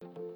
Thank 0.00 0.18
you 0.18 0.35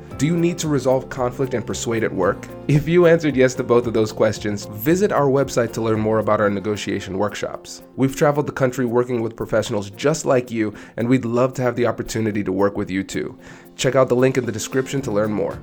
Do 0.21 0.27
you 0.27 0.37
need 0.37 0.59
to 0.59 0.67
resolve 0.67 1.09
conflict 1.09 1.55
and 1.55 1.65
persuade 1.65 2.03
at 2.03 2.13
work? 2.13 2.47
If 2.67 2.87
you 2.87 3.07
answered 3.07 3.35
yes 3.35 3.55
to 3.55 3.63
both 3.63 3.87
of 3.87 3.93
those 3.95 4.11
questions, 4.11 4.65
visit 4.67 5.11
our 5.11 5.25
website 5.25 5.73
to 5.73 5.81
learn 5.81 5.99
more 5.99 6.19
about 6.19 6.39
our 6.39 6.49
negotiation 6.51 7.17
workshops. 7.17 7.81
We've 7.95 8.15
traveled 8.15 8.45
the 8.45 8.51
country 8.51 8.85
working 8.85 9.23
with 9.23 9.35
professionals 9.35 9.89
just 9.89 10.23
like 10.23 10.51
you, 10.51 10.75
and 10.95 11.09
we'd 11.09 11.25
love 11.25 11.55
to 11.55 11.63
have 11.63 11.75
the 11.75 11.87
opportunity 11.87 12.43
to 12.43 12.51
work 12.51 12.77
with 12.77 12.91
you 12.91 13.03
too. 13.03 13.35
Check 13.75 13.95
out 13.95 14.09
the 14.09 14.15
link 14.15 14.37
in 14.37 14.45
the 14.45 14.51
description 14.51 15.01
to 15.01 15.11
learn 15.11 15.33
more. 15.33 15.59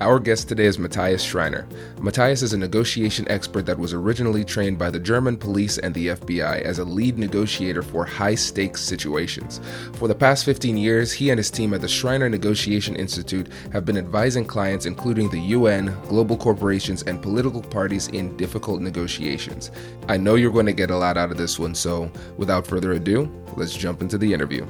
Our 0.00 0.18
guest 0.18 0.48
today 0.48 0.64
is 0.64 0.78
Matthias 0.78 1.24
Schranner. 1.24 1.64
Matthias 2.00 2.42
is 2.42 2.54
a 2.54 2.58
negotiation 2.58 3.30
expert 3.30 3.66
that 3.66 3.78
was 3.78 3.92
originally 3.92 4.44
trained 4.44 4.78
by 4.78 4.90
the 4.90 4.98
German 4.98 5.36
police 5.36 5.78
and 5.78 5.94
the 5.94 6.08
FBI 6.08 6.62
as 6.62 6.80
a 6.80 6.84
lead 6.84 7.18
negotiator 7.18 7.82
for 7.82 8.04
high 8.04 8.34
stakes 8.34 8.80
situations. 8.80 9.60
For 9.94 10.08
the 10.08 10.14
past 10.14 10.44
15 10.44 10.76
years, 10.76 11.12
he 11.12 11.30
and 11.30 11.38
his 11.38 11.50
team 11.50 11.72
at 11.72 11.82
the 11.82 11.86
Schranner 11.86 12.28
Negotiation 12.28 12.96
Institute 12.96 13.48
have 13.72 13.84
been 13.84 13.96
advising 13.96 14.44
clients, 14.44 14.86
including 14.86 15.28
the 15.28 15.40
UN, 15.40 15.96
global 16.08 16.36
corporations, 16.36 17.02
and 17.02 17.22
political 17.22 17.62
parties 17.62 18.08
in 18.08 18.36
difficult 18.36 18.80
negotiations. 18.80 19.70
I 20.08 20.16
know 20.16 20.34
you're 20.34 20.50
going 20.50 20.66
to 20.66 20.72
get 20.72 20.90
a 20.90 20.96
lot 20.96 21.16
out 21.16 21.30
of 21.30 21.36
this 21.36 21.60
one, 21.60 21.76
so 21.76 22.10
without 22.36 22.66
further 22.66 22.92
ado, 22.92 23.30
let's 23.56 23.76
jump 23.76 24.02
into 24.02 24.18
the 24.18 24.32
interview. 24.32 24.66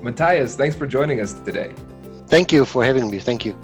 Matthias, 0.00 0.54
thanks 0.54 0.76
for 0.76 0.86
joining 0.86 1.20
us 1.20 1.32
today. 1.32 1.74
Thank 2.28 2.52
you 2.52 2.64
for 2.64 2.84
having 2.84 3.10
me. 3.10 3.18
Thank 3.18 3.44
you. 3.44 3.56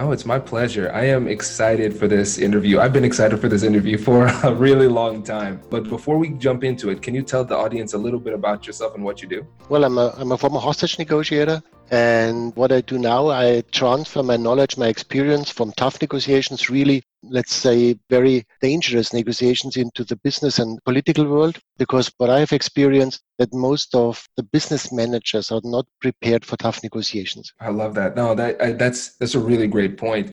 Oh, 0.00 0.12
it's 0.12 0.24
my 0.24 0.38
pleasure. 0.38 0.92
I 0.94 1.06
am 1.06 1.26
excited 1.26 1.92
for 1.92 2.06
this 2.06 2.38
interview. 2.38 2.78
I've 2.78 2.92
been 2.92 3.04
excited 3.04 3.40
for 3.40 3.48
this 3.48 3.64
interview 3.64 3.98
for 3.98 4.26
a 4.44 4.54
really 4.54 4.86
long 4.86 5.24
time. 5.24 5.60
But 5.70 5.88
before 5.88 6.18
we 6.18 6.28
jump 6.30 6.62
into 6.62 6.90
it, 6.90 7.02
can 7.02 7.16
you 7.16 7.22
tell 7.22 7.44
the 7.44 7.56
audience 7.56 7.94
a 7.94 7.98
little 7.98 8.20
bit 8.20 8.32
about 8.32 8.64
yourself 8.64 8.94
and 8.94 9.02
what 9.02 9.22
you 9.22 9.28
do? 9.28 9.44
Well, 9.68 9.84
I'm 9.84 9.98
a, 9.98 10.14
I'm 10.16 10.30
a 10.30 10.38
former 10.38 10.60
hostage 10.60 11.00
negotiator. 11.00 11.60
And 11.90 12.54
what 12.54 12.70
I 12.70 12.82
do 12.82 12.98
now, 12.98 13.28
I 13.28 13.62
transfer 13.72 14.22
my 14.22 14.36
knowledge, 14.36 14.76
my 14.76 14.88
experience 14.88 15.50
from 15.50 15.72
tough 15.72 16.00
negotiations, 16.00 16.68
really, 16.68 17.02
let's 17.22 17.54
say, 17.54 17.98
very 18.10 18.44
dangerous 18.60 19.12
negotiations 19.12 19.76
into 19.76 20.04
the 20.04 20.16
business 20.16 20.58
and 20.58 20.82
political 20.84 21.24
world. 21.24 21.58
Because 21.78 22.12
what 22.18 22.28
I 22.28 22.40
have 22.40 22.52
experienced 22.52 23.22
that 23.38 23.54
most 23.54 23.94
of 23.94 24.26
the 24.36 24.42
business 24.42 24.92
managers 24.92 25.50
are 25.50 25.62
not 25.64 25.86
prepared 26.00 26.44
for 26.44 26.56
tough 26.56 26.82
negotiations. 26.82 27.52
I 27.60 27.70
love 27.70 27.94
that. 27.94 28.16
No, 28.16 28.34
that 28.34 28.60
I, 28.60 28.72
that's 28.72 29.16
that's 29.16 29.34
a 29.34 29.40
really 29.40 29.66
great 29.66 29.96
point. 29.96 30.30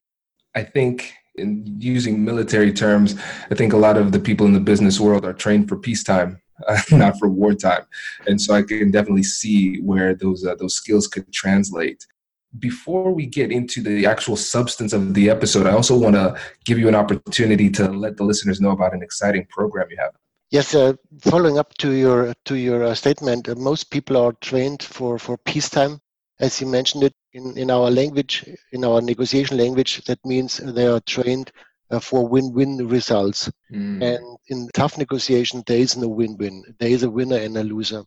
I 0.56 0.64
think 0.64 1.14
in 1.36 1.64
using 1.80 2.23
military 2.23 2.73
terms, 2.73 3.16
I 3.52 3.56
think 3.56 3.73
a 3.73 3.78
lot 3.78 3.97
of 3.97 4.12
the 4.12 4.19
people 4.19 4.45
in 4.45 4.53
the 4.53 4.59
business 4.59 5.00
world 5.00 5.25
are 5.25 5.34
trained 5.34 5.69
for 5.69 5.78
peacetime 5.78 6.42
uh, 6.67 6.80
not 6.92 7.17
for 7.20 7.30
wartime. 7.30 7.86
And 8.28 8.42
so 8.42 8.53
I 8.53 8.61
can 8.64 8.92
definitely 8.92 9.23
see 9.23 9.81
where 9.81 10.14
those 10.16 10.45
uh, 10.45 10.56
those 10.56 10.75
skills 10.75 11.08
could 11.08 11.31
translate. 11.31 12.06
Before 12.58 13.12
we 13.14 13.25
get 13.25 13.52
into 13.52 13.81
the 13.81 14.06
actual 14.06 14.38
substance 14.38 14.94
of 14.94 15.14
the 15.14 15.30
episode, 15.30 15.67
I 15.67 15.72
also 15.72 15.97
want 15.97 16.16
to 16.16 16.39
give 16.64 16.80
you 16.80 16.88
an 16.88 16.95
opportunity 16.95 17.70
to 17.72 17.89
let 17.89 18.16
the 18.16 18.23
listeners 18.23 18.62
know 18.62 18.72
about 18.72 18.94
an 18.94 19.03
exciting 19.03 19.45
program 19.50 19.88
you 19.89 19.97
have. 20.00 20.12
Yes, 20.52 20.73
uh, 20.73 20.94
following 21.20 21.58
up 21.58 21.73
to 21.80 21.91
your 21.91 22.34
to 22.46 22.56
your 22.56 22.84
uh, 22.84 22.96
statement, 22.96 23.50
uh, 23.50 23.56
most 23.56 23.91
people 23.91 24.16
are 24.16 24.31
trained 24.34 24.84
for 24.84 25.19
for 25.19 25.38
peacetime, 25.38 26.00
as 26.40 26.62
you 26.62 26.68
mentioned 26.68 27.03
it 27.03 27.13
in 27.34 27.58
in 27.58 27.69
our 27.69 27.91
language, 27.91 28.46
in 28.72 28.85
our 28.85 29.02
negotiation 29.02 29.58
language. 29.58 30.06
That 30.06 30.19
means 30.24 30.58
they 30.58 30.88
are 30.88 31.02
trained 31.02 31.52
for 32.00 32.28
win-win 32.28 32.88
results. 32.88 33.51
Mm. 33.72 34.03
And 34.03 34.38
in 34.47 34.69
tough 34.73 34.97
negotiation, 34.97 35.63
there 35.66 35.78
is 35.78 35.97
no 35.97 36.07
win-win. 36.07 36.63
There 36.79 36.89
is 36.89 37.03
a 37.03 37.09
winner 37.09 37.38
and 37.38 37.57
a 37.57 37.63
loser. 37.63 38.03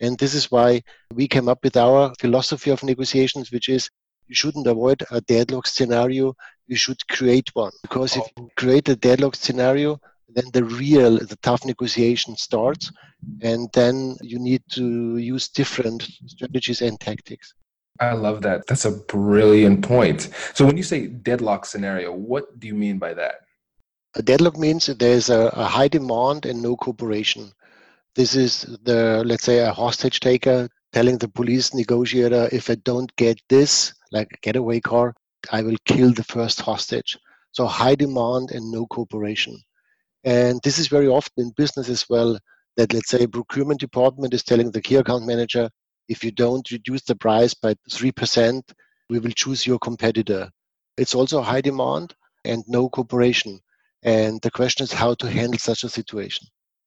And 0.00 0.18
this 0.18 0.34
is 0.34 0.50
why 0.50 0.82
we 1.14 1.28
came 1.28 1.48
up 1.48 1.62
with 1.62 1.76
our 1.76 2.12
philosophy 2.18 2.70
of 2.70 2.82
negotiations, 2.82 3.52
which 3.52 3.68
is 3.68 3.90
you 4.28 4.34
shouldn't 4.34 4.66
avoid 4.66 5.02
a 5.10 5.20
deadlock 5.20 5.66
scenario. 5.66 6.34
You 6.66 6.76
should 6.76 7.06
create 7.08 7.50
one. 7.54 7.72
Because 7.82 8.16
if 8.16 8.24
you 8.38 8.48
create 8.56 8.88
a 8.88 8.96
deadlock 8.96 9.34
scenario, 9.34 10.00
then 10.28 10.44
the 10.52 10.64
real, 10.64 11.18
the 11.18 11.38
tough 11.42 11.64
negotiation 11.64 12.36
starts. 12.36 12.92
And 13.42 13.68
then 13.74 14.16
you 14.22 14.38
need 14.38 14.62
to 14.70 15.18
use 15.18 15.48
different 15.48 16.08
strategies 16.26 16.80
and 16.80 16.98
tactics. 16.98 17.52
I 18.00 18.14
love 18.14 18.40
that. 18.42 18.66
That's 18.66 18.86
a 18.86 18.92
brilliant 18.92 19.84
point. 19.84 20.30
So 20.54 20.64
when 20.64 20.76
you 20.76 20.82
say 20.82 21.06
deadlock 21.06 21.66
scenario, 21.66 22.12
what 22.12 22.58
do 22.58 22.66
you 22.66 22.74
mean 22.74 22.98
by 22.98 23.12
that? 23.14 23.34
A 24.14 24.22
deadlock 24.22 24.56
means 24.56 24.86
there's 24.86 25.28
a, 25.28 25.48
a 25.52 25.64
high 25.64 25.88
demand 25.88 26.46
and 26.46 26.62
no 26.62 26.76
cooperation. 26.76 27.52
This 28.16 28.34
is 28.34 28.62
the, 28.82 29.22
let's 29.24 29.44
say, 29.44 29.60
a 29.60 29.72
hostage 29.72 30.20
taker 30.20 30.68
telling 30.92 31.18
the 31.18 31.28
police 31.28 31.74
negotiator, 31.74 32.48
if 32.50 32.70
I 32.70 32.74
don't 32.76 33.14
get 33.16 33.40
this, 33.48 33.94
like 34.10 34.28
a 34.32 34.38
getaway 34.42 34.80
car, 34.80 35.14
I 35.52 35.62
will 35.62 35.76
kill 35.84 36.12
the 36.12 36.24
first 36.24 36.60
hostage. 36.60 37.16
So 37.52 37.66
high 37.66 37.94
demand 37.94 38.50
and 38.50 38.70
no 38.72 38.86
cooperation. 38.86 39.56
And 40.24 40.60
this 40.64 40.78
is 40.78 40.88
very 40.88 41.06
often 41.06 41.44
in 41.44 41.52
business 41.56 41.88
as 41.88 42.04
well, 42.08 42.38
that 42.76 42.92
let's 42.92 43.10
say 43.10 43.26
procurement 43.26 43.80
department 43.80 44.34
is 44.34 44.42
telling 44.42 44.70
the 44.70 44.82
key 44.82 44.96
account 44.96 45.26
manager, 45.26 45.70
if 46.08 46.24
you 46.24 46.30
don't 46.30 46.70
reduce 46.70 47.02
the 47.02 47.14
price 47.14 47.54
by 47.54 47.74
3%, 47.90 48.62
we 49.08 49.18
will 49.18 49.30
choose 49.30 49.66
your 49.66 49.78
competitor. 49.78 50.50
It's 50.96 51.14
also 51.14 51.40
high 51.40 51.60
demand 51.60 52.14
and 52.44 52.64
no 52.66 52.88
cooperation. 52.88 53.60
And 54.02 54.40
the 54.42 54.50
question 54.50 54.84
is 54.84 54.92
how 54.92 55.14
to 55.14 55.30
handle 55.30 55.58
such 55.58 55.84
a 55.84 55.88
situation. 55.88 56.46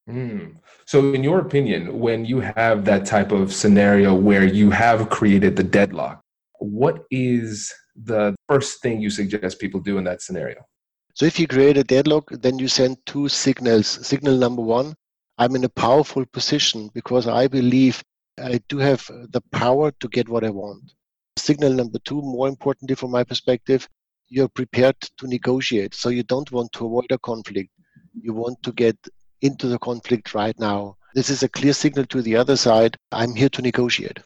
Mm. 0.09 0.55
So, 0.85 1.13
in 1.13 1.23
your 1.23 1.39
opinion, 1.39 1.99
when 1.99 2.25
you 2.25 2.41
have 2.41 2.83
that 2.85 3.05
type 3.05 3.31
of 3.31 3.53
scenario 3.53 4.13
where 4.13 4.43
you 4.43 4.69
have 4.71 5.09
created 5.09 5.55
the 5.55 5.63
deadlock, 5.63 6.21
what 6.59 7.05
is 7.09 7.71
the 7.95 8.35
first 8.49 8.81
thing 8.81 8.99
you 8.99 9.09
suggest 9.09 9.59
people 9.59 9.79
do 9.79 9.97
in 9.97 10.03
that 10.03 10.21
scenario? 10.21 10.65
So, 11.13 11.25
if 11.25 11.39
you 11.39 11.47
create 11.47 11.77
a 11.77 11.83
deadlock, 11.85 12.31
then 12.31 12.59
you 12.59 12.67
send 12.67 12.97
two 13.05 13.29
signals. 13.29 13.87
Signal 13.87 14.37
number 14.37 14.61
one 14.61 14.93
I'm 15.37 15.55
in 15.55 15.63
a 15.63 15.69
powerful 15.69 16.25
position 16.25 16.89
because 16.93 17.27
I 17.27 17.47
believe 17.47 18.03
I 18.39 18.59
do 18.67 18.77
have 18.79 19.07
uh, 19.09 19.25
the 19.29 19.41
power 19.51 19.91
to 19.99 20.07
get 20.07 20.27
what 20.27 20.43
I 20.43 20.49
want. 20.49 20.93
Signal 21.37 21.73
number 21.73 21.99
two, 21.99 22.21
more 22.21 22.47
importantly 22.47 22.95
from 22.95 23.11
my 23.11 23.23
perspective, 23.23 23.87
you're 24.27 24.49
prepared 24.49 24.99
to 25.17 25.27
negotiate. 25.27 25.93
So 25.93 26.09
you 26.09 26.23
don't 26.23 26.51
want 26.51 26.71
to 26.73 26.85
avoid 26.85 27.11
a 27.11 27.19
conflict. 27.19 27.69
You 28.19 28.33
want 28.33 28.61
to 28.63 28.71
get 28.71 28.97
into 29.41 29.67
the 29.67 29.79
conflict 29.79 30.33
right 30.33 30.57
now. 30.59 30.97
This 31.13 31.29
is 31.29 31.43
a 31.43 31.49
clear 31.49 31.73
signal 31.73 32.05
to 32.05 32.21
the 32.21 32.35
other 32.35 32.55
side. 32.55 32.97
I'm 33.11 33.35
here 33.35 33.49
to 33.49 33.61
negotiate. 33.61 34.19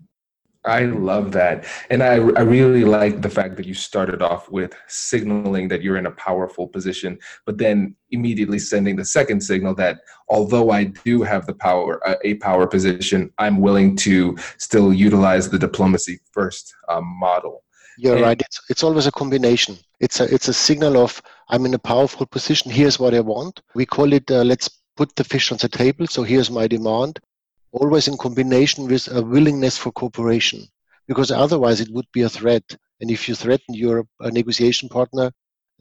I 0.65 0.85
love 0.85 1.31
that. 1.33 1.65
And 1.89 2.03
I, 2.03 2.15
I 2.15 2.41
really 2.41 2.83
like 2.83 3.21
the 3.21 3.29
fact 3.29 3.55
that 3.57 3.65
you 3.65 3.73
started 3.73 4.21
off 4.21 4.49
with 4.49 4.73
signaling 4.87 5.67
that 5.69 5.81
you're 5.81 5.97
in 5.97 6.05
a 6.05 6.11
powerful 6.11 6.67
position, 6.67 7.17
but 7.45 7.57
then 7.57 7.95
immediately 8.11 8.59
sending 8.59 8.95
the 8.95 9.05
second 9.05 9.41
signal 9.41 9.75
that 9.75 9.99
although 10.29 10.71
I 10.71 10.85
do 10.85 11.23
have 11.23 11.45
the 11.45 11.53
power, 11.53 12.01
a 12.23 12.35
power 12.35 12.67
position, 12.67 13.31
I'm 13.37 13.61
willing 13.61 13.95
to 13.97 14.37
still 14.57 14.93
utilize 14.93 15.49
the 15.49 15.59
diplomacy 15.59 16.19
first 16.31 16.73
um, 16.89 17.05
model. 17.19 17.63
You're 17.97 18.15
and, 18.15 18.23
right. 18.23 18.41
It's, 18.41 18.61
it's 18.69 18.83
always 18.83 19.07
a 19.07 19.11
combination. 19.11 19.77
It's 19.99 20.19
a, 20.19 20.33
it's 20.33 20.47
a 20.47 20.53
signal 20.53 20.97
of 20.97 21.21
I'm 21.49 21.65
in 21.65 21.73
a 21.73 21.79
powerful 21.79 22.25
position. 22.25 22.71
Here's 22.71 22.99
what 22.99 23.13
I 23.13 23.21
want. 23.21 23.61
We 23.73 23.85
call 23.85 24.13
it 24.13 24.29
uh, 24.29 24.43
let's 24.43 24.69
put 24.95 25.15
the 25.15 25.23
fish 25.23 25.51
on 25.51 25.57
the 25.59 25.69
table. 25.69 26.07
So 26.07 26.23
here's 26.23 26.51
my 26.51 26.67
demand 26.67 27.19
always 27.71 28.07
in 28.07 28.17
combination 28.17 28.87
with 28.87 29.07
a 29.11 29.21
willingness 29.21 29.77
for 29.77 29.91
cooperation, 29.91 30.67
because 31.07 31.31
otherwise 31.31 31.81
it 31.81 31.89
would 31.91 32.07
be 32.13 32.21
a 32.21 32.29
threat. 32.29 32.63
And 32.99 33.11
if 33.11 33.29
you 33.29 33.35
threaten 33.35 33.73
your 33.75 34.05
negotiation 34.19 34.89
partner, 34.89 35.31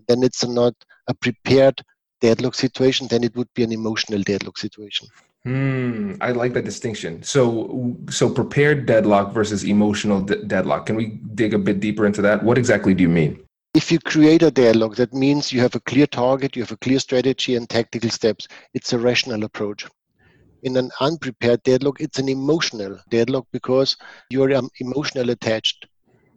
then 0.09 0.23
it's 0.23 0.47
not 0.47 0.75
a 1.09 1.15
prepared 1.15 1.81
deadlock 2.21 2.55
situation, 2.55 3.07
then 3.09 3.25
it 3.25 3.35
would 3.37 3.49
be 3.55 3.63
an 3.63 3.73
emotional 3.73 4.23
deadlock 4.23 4.59
situation. 4.59 5.09
Hmm, 5.45 6.15
I 6.21 6.33
like 6.33 6.55
that 6.55 6.65
distinction. 6.65 7.23
So, 7.23 7.97
so 8.11 8.29
prepared 8.29 8.87
deadlock 8.87 9.33
versus 9.33 9.63
emotional 9.63 10.21
de- 10.21 10.43
deadlock. 10.43 10.87
Can 10.87 10.97
we 10.97 11.21
dig 11.35 11.55
a 11.55 11.59
bit 11.59 11.79
deeper 11.79 12.05
into 12.05 12.21
that? 12.23 12.43
What 12.43 12.59
exactly 12.59 12.95
do 12.95 13.03
you 13.03 13.09
mean? 13.09 13.45
If 13.75 13.93
you 13.93 14.01
create 14.01 14.43
a 14.43 14.51
deadlock, 14.51 14.97
that 14.97 15.13
means 15.13 15.53
you 15.53 15.61
have 15.61 15.75
a 15.75 15.81
clear 15.81 16.07
target, 16.07 16.57
you 16.57 16.63
have 16.63 16.73
a 16.73 16.79
clear 16.79 16.99
strategy 16.99 17.55
and 17.55 17.69
tactical 17.69 18.11
steps. 18.11 18.49
It's 18.75 18.93
a 18.93 18.99
rational 18.99 19.45
approach 19.45 19.87
in 20.67 20.77
an 20.77 20.91
unprepared 21.01 21.63
deadlock, 21.63 22.01
it's 22.01 22.19
an 22.19 22.29
emotional 22.29 22.99
deadlock 23.09 23.47
because 23.53 23.97
you're 24.31 24.53
um, 24.53 24.69
emotional 24.81 25.31
attached. 25.31 25.87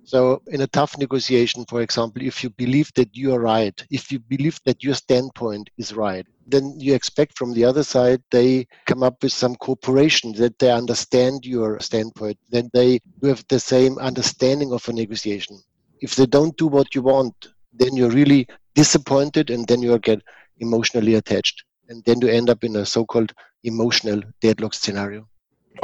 So, 0.04 0.42
in 0.48 0.62
a 0.62 0.68
tough 0.68 0.98
negotiation, 0.98 1.66
for 1.68 1.82
example, 1.82 2.22
if 2.22 2.44
you 2.44 2.52
believe 2.52 2.92
that 2.96 3.10
you 3.16 3.34
are 3.34 3.40
right, 3.40 3.78
if 3.90 4.12
you 4.12 4.20
believe 4.20 4.60
that 4.66 4.84
your 4.84 4.94
standpoint 4.94 5.70
is 5.78 5.94
right, 5.94 6.26
then 6.48 6.74
you 6.80 6.94
expect 6.94 7.38
from 7.38 7.54
the 7.54 7.66
other 7.66 7.84
side 7.84 8.22
they 8.32 8.68
come 8.86 9.04
up 9.04 9.22
with 9.24 9.34
some 9.34 9.56
cooperation, 9.56 10.32
that 10.34 10.58
they 10.60 10.72
understand 10.72 11.46
your 11.46 11.80
standpoint, 11.80 12.38
then 12.50 12.70
they 12.74 13.00
have 13.24 13.44
the 13.50 13.60
same 13.60 13.98
understanding 13.98 14.74
of 14.74 14.88
a 14.88 14.94
negotiation. 14.94 15.60
If 16.02 16.16
they 16.16 16.28
don't 16.28 16.58
do 16.58 16.68
what 16.68 16.94
you 16.96 17.02
want, 17.02 17.36
then 17.74 17.96
you're 17.96 18.10
really 18.22 18.48
disappointed 18.76 19.50
and 19.50 19.68
then 19.68 19.82
you 19.82 19.98
get 20.00 20.22
emotionally 20.60 21.16
attached. 21.16 21.64
And 21.88 22.04
then 22.06 22.22
you 22.22 22.28
end 22.28 22.50
up 22.50 22.64
in 22.64 22.76
a 22.76 22.86
so 22.86 23.06
called 23.06 23.34
emotional 23.64 24.22
deadlock 24.42 24.74
scenario. 24.74 25.28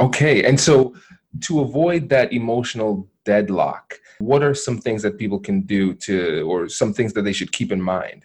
Okay. 0.00 0.44
And 0.44 0.58
so 0.58 0.94
to 1.42 1.60
avoid 1.60 2.08
that 2.08 2.32
emotional 2.32 3.08
deadlock, 3.24 3.94
what 4.18 4.42
are 4.42 4.54
some 4.54 4.78
things 4.78 5.02
that 5.02 5.18
people 5.18 5.38
can 5.38 5.62
do 5.62 5.94
to, 5.94 6.42
or 6.42 6.68
some 6.68 6.92
things 6.92 7.12
that 7.12 7.22
they 7.22 7.32
should 7.32 7.52
keep 7.52 7.72
in 7.72 7.82
mind? 7.82 8.22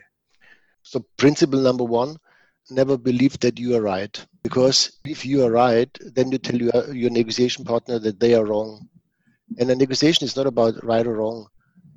So, 0.83 1.05
principle 1.17 1.59
number 1.59 1.83
one 1.83 2.17
never 2.69 2.97
believe 2.97 3.39
that 3.39 3.59
you 3.59 3.75
are 3.75 3.81
right. 3.81 4.25
Because 4.43 4.99
if 5.05 5.25
you 5.25 5.43
are 5.45 5.51
right, 5.51 5.89
then 6.13 6.31
you 6.31 6.37
tell 6.37 6.55
your, 6.55 6.93
your 6.93 7.09
negotiation 7.09 7.65
partner 7.65 7.99
that 7.99 8.19
they 8.19 8.33
are 8.33 8.45
wrong. 8.45 8.87
And 9.59 9.69
a 9.69 9.75
negotiation 9.75 10.25
is 10.25 10.35
not 10.35 10.47
about 10.47 10.83
right 10.83 11.05
or 11.05 11.15
wrong. 11.15 11.47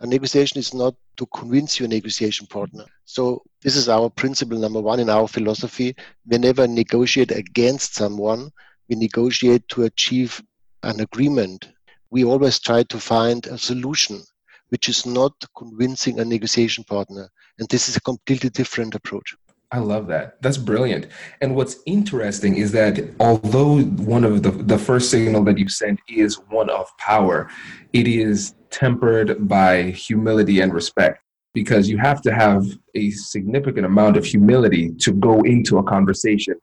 A 0.05 0.07
negotiation 0.07 0.59
is 0.59 0.73
not 0.73 0.95
to 1.17 1.27
convince 1.27 1.81
your 1.81 1.89
negotiation 1.89 2.47
partner. 2.47 2.85
So, 3.05 3.43
this 3.63 3.75
is 3.75 3.89
our 3.89 4.09
principle 4.09 4.59
number 4.59 4.81
one 4.81 5.01
in 5.01 5.11
our 5.11 5.27
philosophy. 5.27 5.97
We 6.29 6.39
never 6.39 6.69
negotiate 6.69 7.33
against 7.33 7.95
someone, 7.95 8.51
we 8.89 8.95
negotiate 8.95 9.67
to 9.71 9.83
achieve 9.85 10.41
an 10.83 11.01
agreement 11.01 11.69
we 12.15 12.25
always 12.25 12.61
try 12.61 12.85
to 12.85 13.01
find 13.01 13.45
a 13.49 13.59
solution 13.59 14.23
which 14.69 14.89
is 14.89 15.05
not 15.05 15.33
convincing 15.59 16.21
a 16.21 16.25
negotiation 16.25 16.85
partner. 16.85 17.29
And 17.59 17.69
this 17.69 17.89
is 17.89 17.97
a 17.97 18.01
completely 18.03 18.51
different 18.51 18.95
approach. 18.95 19.35
I 19.75 19.79
love 19.79 20.07
that. 20.07 20.41
That's 20.41 20.57
brilliant. 20.57 21.09
And 21.41 21.57
what's 21.57 21.79
interesting 21.85 22.59
is 22.59 22.71
that 22.73 23.11
although 23.19 23.81
one 24.15 24.23
of 24.23 24.45
the, 24.45 24.53
the 24.53 24.79
first 24.79 25.11
signal 25.11 25.43
that 25.45 25.59
you 25.59 25.69
send 25.69 25.99
is 26.09 26.37
one 26.49 26.71
of 26.71 26.87
power, 26.99 27.51
it 27.93 28.07
is 28.07 28.55
tempered 28.71 29.49
by 29.49 29.83
humility 29.91 30.61
and 30.61 30.73
respect 30.73 31.25
because 31.55 31.89
you 31.89 31.99
have 31.99 32.23
to 32.23 32.33
have 32.33 32.65
a 32.95 33.11
significant 33.11 33.85
amount 33.85 34.17
of 34.17 34.25
humility 34.25 34.93
to 35.01 35.13
go 35.13 35.43
into 35.43 35.79
a 35.79 35.83
conversation, 35.83 36.55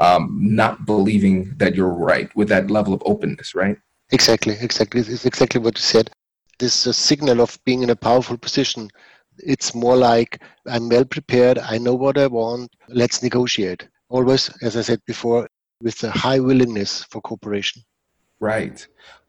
um, 0.00 0.36
not 0.40 0.86
believing 0.86 1.54
that 1.58 1.76
you're 1.76 1.94
right 1.94 2.34
with 2.34 2.48
that 2.48 2.68
level 2.68 2.92
of 2.92 3.00
openness, 3.06 3.54
right? 3.54 3.76
Exactly, 4.10 4.56
exactly. 4.60 5.02
It's 5.02 5.24
exactly 5.24 5.60
what 5.60 5.78
you 5.78 5.82
said. 5.82 6.10
This 6.58 6.84
uh, 6.84 6.92
signal 6.92 7.40
of 7.40 7.60
being 7.64 7.84
in 7.84 7.90
a 7.90 7.96
powerful 7.96 8.36
position, 8.36 8.90
it's 9.38 9.74
more 9.74 9.96
like 9.96 10.42
I'm 10.66 10.88
well 10.88 11.04
prepared, 11.04 11.58
I 11.58 11.78
know 11.78 11.94
what 11.94 12.18
I 12.18 12.26
want, 12.26 12.74
let's 12.88 13.22
negotiate. 13.22 13.88
Always, 14.08 14.50
as 14.62 14.76
I 14.76 14.82
said 14.82 15.00
before, 15.06 15.48
with 15.82 16.02
a 16.04 16.10
high 16.10 16.40
willingness 16.40 17.04
for 17.10 17.20
cooperation. 17.20 17.82
Right. 18.40 18.86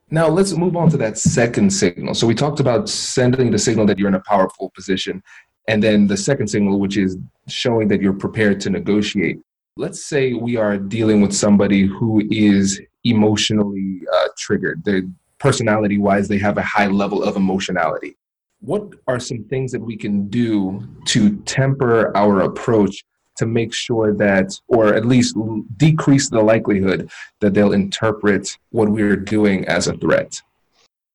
Now 0.09 0.27
let's 0.27 0.54
move 0.54 0.77
on 0.77 0.89
to 0.92 0.98
that 0.98 1.18
second 1.18 1.69
signal. 1.71 2.13
So 2.13 2.27
we 2.27 2.36
talked 2.36 2.59
about 2.59 2.88
sending 2.88 3.51
the 3.51 3.59
signal 3.59 3.86
that 3.88 4.00
you're 4.00 4.07
in 4.07 4.15
a 4.15 4.21
powerful 4.21 4.71
position, 4.74 5.21
and 5.68 5.83
then 5.83 6.07
the 6.07 6.15
second 6.15 6.48
signal, 6.48 6.80
which 6.80 6.98
is 6.98 7.18
showing 7.50 7.88
that 7.89 8.01
you're 8.01 8.13
prepared 8.13 8.62
to 8.62 8.69
negotiate. 8.69 9.39
Let's 9.75 10.06
say 10.06 10.33
we 10.33 10.56
are 10.56 10.77
dealing 10.77 11.21
with 11.21 11.33
somebody 11.33 11.86
who 11.86 12.24
is 12.31 12.81
emotionally 13.04 14.01
uh, 14.13 14.27
triggered. 14.38 14.83
They 14.86 15.04
personality 15.39 15.98
wise, 15.98 16.27
they 16.27 16.39
have 16.39 16.57
a 16.57 16.63
high 16.63 16.88
level 16.88 17.24
of 17.24 17.36
emotionality. 17.36 18.18
What 18.59 18.83
are 19.07 19.19
some 19.19 19.44
things 19.45 19.71
that 19.71 19.81
we 19.81 19.95
can 19.95 20.27
do 20.30 20.88
to 21.06 21.38
temper 21.45 22.15
our 22.18 22.42
approach 22.42 23.04
to 23.38 23.45
make 23.45 23.74
sure 23.74 24.13
that, 24.15 24.59
or 24.68 24.94
at 24.94 25.06
least 25.06 25.38
decrease 25.77 26.30
the 26.30 26.42
likelihood 26.42 27.09
that 27.39 27.54
they'll 27.54 27.74
interpret 27.74 28.57
what 28.71 28.89
we're 28.89 29.15
doing 29.15 29.65
as 29.65 29.88
a 29.88 29.98
threat? 29.98 30.42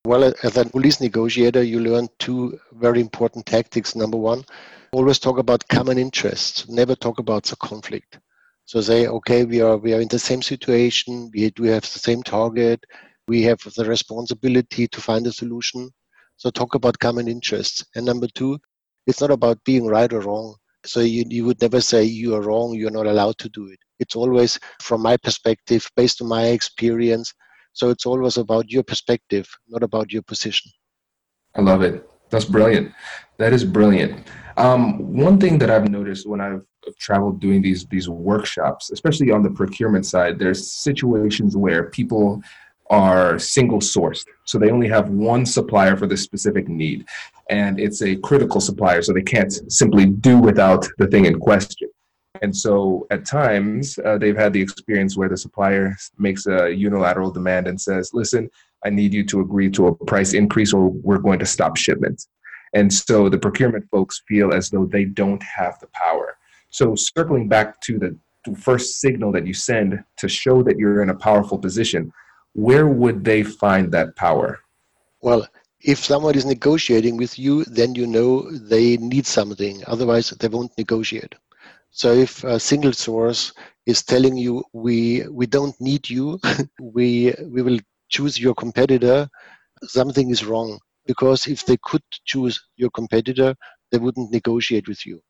Well, 0.04 0.32
as 0.42 0.56
a 0.56 0.64
police 0.64 1.00
negotiator, 1.00 1.62
you 1.62 1.80
learn 1.80 2.08
two 2.18 2.58
very 2.72 3.00
important 3.00 3.46
tactics. 3.46 3.94
Number 3.94 4.16
one, 4.16 4.44
always 4.92 5.18
talk 5.18 5.38
about 5.38 5.66
common 5.68 5.98
interests, 5.98 6.68
never 6.68 6.94
talk 6.94 7.18
about 7.18 7.44
the 7.44 7.56
conflict. 7.56 8.18
So 8.64 8.80
say, 8.80 9.06
okay, 9.06 9.44
we 9.44 9.60
are 9.60 9.76
we 9.76 9.92
are 9.94 10.00
in 10.00 10.08
the 10.08 10.18
same 10.18 10.42
situation. 10.42 11.30
We 11.34 11.50
do 11.50 11.64
have 11.64 11.82
the 11.82 11.98
same 11.98 12.22
target. 12.22 12.84
We 13.28 13.42
have 13.42 13.60
the 13.76 13.84
responsibility 13.84 14.86
to 14.88 15.00
find 15.00 15.26
a 15.26 15.32
solution. 15.32 15.90
So 16.42 16.50
talk 16.50 16.74
about 16.74 16.98
common 16.98 17.28
interests. 17.28 17.84
And 17.94 18.04
number 18.04 18.26
two, 18.26 18.58
it's 19.06 19.20
not 19.20 19.30
about 19.30 19.62
being 19.62 19.86
right 19.86 20.12
or 20.12 20.22
wrong. 20.22 20.56
So 20.84 20.98
you, 20.98 21.24
you 21.28 21.44
would 21.44 21.62
never 21.62 21.80
say 21.80 22.02
you 22.02 22.34
are 22.34 22.42
wrong, 22.42 22.74
you're 22.74 22.90
not 22.90 23.06
allowed 23.06 23.38
to 23.38 23.48
do 23.50 23.68
it. 23.68 23.78
It's 24.00 24.16
always 24.16 24.58
from 24.80 25.02
my 25.02 25.16
perspective, 25.16 25.88
based 25.94 26.20
on 26.20 26.26
my 26.26 26.46
experience. 26.46 27.32
So 27.74 27.90
it's 27.90 28.06
always 28.06 28.38
about 28.38 28.72
your 28.72 28.82
perspective, 28.82 29.48
not 29.68 29.84
about 29.84 30.12
your 30.12 30.22
position. 30.22 30.72
I 31.54 31.60
love 31.60 31.82
it. 31.82 32.10
That's 32.30 32.46
brilliant. 32.46 32.92
That 33.36 33.52
is 33.52 33.62
brilliant. 33.62 34.26
Um, 34.56 35.14
one 35.14 35.38
thing 35.38 35.58
that 35.58 35.70
I've 35.70 35.88
noticed 35.88 36.28
when 36.28 36.40
I've 36.40 36.62
traveled 36.98 37.38
doing 37.38 37.62
these 37.62 37.86
these 37.86 38.08
workshops, 38.08 38.90
especially 38.90 39.30
on 39.30 39.44
the 39.44 39.50
procurement 39.50 40.06
side, 40.06 40.40
there's 40.40 40.72
situations 40.72 41.56
where 41.56 41.84
people 41.90 42.42
are 42.92 43.38
single 43.38 43.80
sourced, 43.80 44.24
so 44.44 44.58
they 44.58 44.70
only 44.70 44.88
have 44.88 45.08
one 45.08 45.44
supplier 45.46 45.96
for 45.96 46.06
this 46.06 46.22
specific 46.22 46.68
need, 46.68 47.06
and 47.48 47.80
it's 47.80 48.02
a 48.02 48.16
critical 48.16 48.60
supplier, 48.60 49.02
so 49.02 49.12
they 49.12 49.22
can't 49.22 49.52
simply 49.72 50.06
do 50.06 50.38
without 50.38 50.86
the 50.98 51.06
thing 51.08 51.24
in 51.24 51.38
question. 51.40 51.88
And 52.42 52.54
so 52.54 53.06
at 53.10 53.24
times 53.24 53.98
uh, 54.04 54.18
they've 54.18 54.36
had 54.36 54.52
the 54.52 54.60
experience 54.60 55.16
where 55.16 55.28
the 55.28 55.36
supplier 55.36 55.96
makes 56.18 56.46
a 56.46 56.70
unilateral 56.70 57.30
demand 57.30 57.66
and 57.66 57.80
says, 57.80 58.10
"Listen, 58.12 58.50
I 58.84 58.90
need 58.90 59.14
you 59.14 59.24
to 59.24 59.40
agree 59.40 59.70
to 59.70 59.86
a 59.88 59.94
price 60.04 60.34
increase, 60.34 60.72
or 60.72 60.88
we're 60.88 61.18
going 61.18 61.38
to 61.38 61.46
stop 61.46 61.76
shipment." 61.76 62.26
And 62.74 62.92
so 62.92 63.28
the 63.28 63.38
procurement 63.38 63.84
folks 63.90 64.22
feel 64.28 64.52
as 64.52 64.70
though 64.70 64.86
they 64.86 65.04
don't 65.04 65.42
have 65.42 65.78
the 65.80 65.88
power. 65.92 66.36
So 66.70 66.94
circling 66.94 67.48
back 67.48 67.80
to 67.82 67.98
the 67.98 68.16
first 68.56 69.00
signal 69.00 69.30
that 69.32 69.46
you 69.46 69.54
send 69.54 70.02
to 70.16 70.28
show 70.28 70.62
that 70.62 70.78
you're 70.78 71.02
in 71.02 71.10
a 71.10 71.14
powerful 71.14 71.58
position, 71.58 72.12
where 72.54 72.86
would 72.86 73.24
they 73.24 73.42
find 73.42 73.92
that 73.92 74.16
power? 74.16 74.60
Well, 75.20 75.46
if 75.80 75.98
someone 75.98 76.36
is 76.36 76.44
negotiating 76.44 77.16
with 77.16 77.38
you, 77.38 77.64
then 77.64 77.94
you 77.94 78.06
know 78.06 78.50
they 78.50 78.96
need 78.98 79.26
something. 79.26 79.82
Otherwise, 79.86 80.30
they 80.30 80.48
won't 80.48 80.76
negotiate. 80.78 81.34
So 81.90 82.12
if 82.12 82.44
a 82.44 82.58
single 82.58 82.92
source 82.92 83.52
is 83.86 84.02
telling 84.02 84.36
you 84.36 84.64
we 84.72 85.26
we 85.28 85.46
don't 85.46 85.78
need 85.80 86.08
you, 86.08 86.38
we 86.80 87.34
we 87.44 87.62
will 87.62 87.78
choose 88.08 88.38
your 88.38 88.54
competitor, 88.54 89.28
something 89.82 90.30
is 90.30 90.44
wrong 90.44 90.78
because 91.06 91.46
if 91.46 91.66
they 91.66 91.76
could 91.82 92.02
choose 92.24 92.60
your 92.76 92.90
competitor, 92.90 93.54
they 93.90 93.98
wouldn't 93.98 94.30
negotiate 94.30 94.88
with 94.88 95.04
you. 95.04 95.20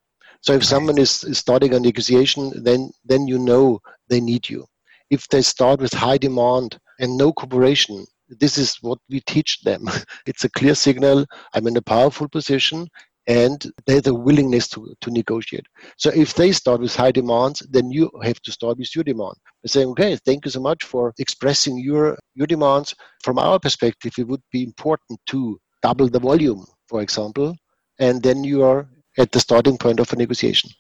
So 0.40 0.52
if 0.52 0.64
someone 0.64 0.98
is, 0.98 1.24
is 1.24 1.38
starting 1.38 1.74
a 1.74 1.80
negotiation, 1.80 2.62
then 2.62 2.90
then 3.04 3.26
you 3.26 3.38
know 3.38 3.80
they 4.08 4.20
need 4.20 4.48
you. 4.48 4.66
If 5.10 5.28
they 5.28 5.42
start 5.42 5.80
with 5.80 5.92
high 5.92 6.18
demand 6.18 6.78
and 7.02 7.18
no 7.18 7.32
cooperation, 7.32 8.06
this 8.28 8.56
is 8.56 8.78
what 8.80 8.98
we 9.10 9.20
teach 9.20 9.60
them. 9.62 9.86
it's 10.26 10.44
a 10.44 10.50
clear 10.50 10.74
signal. 10.74 11.26
I'm 11.52 11.66
in 11.66 11.76
a 11.76 11.82
powerful 11.82 12.28
position 12.28 12.88
and 13.26 13.70
they 13.86 13.94
have 13.94 14.04
the 14.04 14.14
willingness 14.14 14.68
to, 14.68 14.94
to 15.00 15.10
negotiate. 15.10 15.66
So 15.96 16.10
if 16.10 16.34
they 16.34 16.52
start 16.52 16.80
with 16.80 16.94
high 16.96 17.12
demands, 17.12 17.60
then 17.70 17.90
you 17.90 18.10
have 18.22 18.40
to 18.42 18.52
start 18.52 18.78
with 18.78 18.94
your 18.94 19.04
demand. 19.04 19.34
By 19.62 19.68
saying, 19.68 19.88
okay, 19.90 20.16
thank 20.24 20.44
you 20.44 20.50
so 20.50 20.60
much 20.60 20.84
for 20.84 21.12
expressing 21.18 21.78
your 21.78 22.18
your 22.34 22.46
demands. 22.46 22.94
From 23.22 23.38
our 23.38 23.58
perspective, 23.60 24.14
it 24.18 24.26
would 24.26 24.42
be 24.50 24.64
important 24.64 25.20
to 25.26 25.58
double 25.82 26.08
the 26.08 26.18
volume, 26.18 26.64
for 26.88 27.02
example, 27.02 27.54
and 28.00 28.22
then 28.22 28.42
you 28.42 28.64
are 28.64 28.88
at 29.18 29.30
the 29.30 29.40
starting 29.40 29.78
point 29.78 30.00
of 30.00 30.12
a 30.12 30.16
negotiation. 30.16 30.70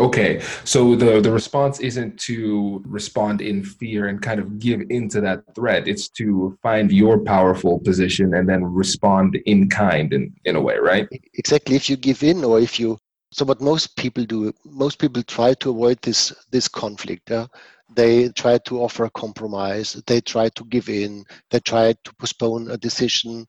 Okay, 0.00 0.40
so 0.64 0.96
the 0.96 1.20
the 1.20 1.30
response 1.30 1.78
isn't 1.78 2.18
to 2.26 2.82
respond 2.84 3.40
in 3.40 3.62
fear 3.62 4.08
and 4.08 4.20
kind 4.20 4.40
of 4.40 4.58
give 4.58 4.82
into 4.90 5.20
that 5.20 5.54
threat. 5.54 5.86
It's 5.86 6.08
to 6.18 6.58
find 6.64 6.90
your 6.90 7.20
powerful 7.20 7.78
position 7.78 8.34
and 8.34 8.48
then 8.48 8.64
respond 8.64 9.36
in 9.46 9.68
kind 9.68 10.12
in, 10.12 10.34
in 10.44 10.56
a 10.56 10.60
way, 10.60 10.78
right? 10.78 11.06
Exactly. 11.34 11.76
If 11.76 11.88
you 11.88 11.96
give 11.96 12.24
in 12.24 12.42
or 12.42 12.58
if 12.58 12.80
you 12.80 12.98
so 13.30 13.44
what 13.44 13.60
most 13.60 13.96
people 13.96 14.24
do, 14.24 14.52
most 14.64 14.98
people 14.98 15.22
try 15.22 15.54
to 15.54 15.70
avoid 15.70 16.02
this 16.02 16.32
this 16.50 16.66
conflict. 16.66 17.30
Yeah? 17.30 17.46
They 17.94 18.30
try 18.30 18.58
to 18.66 18.82
offer 18.82 19.04
a 19.04 19.10
compromise. 19.10 19.92
They 20.08 20.20
try 20.20 20.48
to 20.48 20.64
give 20.64 20.88
in. 20.88 21.24
They 21.52 21.60
try 21.60 21.92
to 21.92 22.14
postpone 22.18 22.68
a 22.68 22.76
decision, 22.76 23.46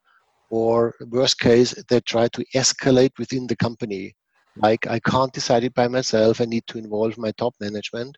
or 0.52 0.94
worst 1.10 1.40
case, 1.40 1.74
they 1.90 2.02
try 2.02 2.28
to 2.28 2.46
escalate 2.54 3.18
within 3.18 3.48
the 3.48 3.56
company 3.56 4.14
like 4.58 4.88
I 4.88 5.00
can't 5.00 5.34
decide 5.34 5.64
it 5.64 5.74
by 5.74 5.88
myself. 5.88 6.42
I 6.42 6.46
need 6.46 6.66
to 6.68 6.78
involve 6.78 7.18
my 7.18 7.32
top 7.32 7.54
management. 7.60 8.18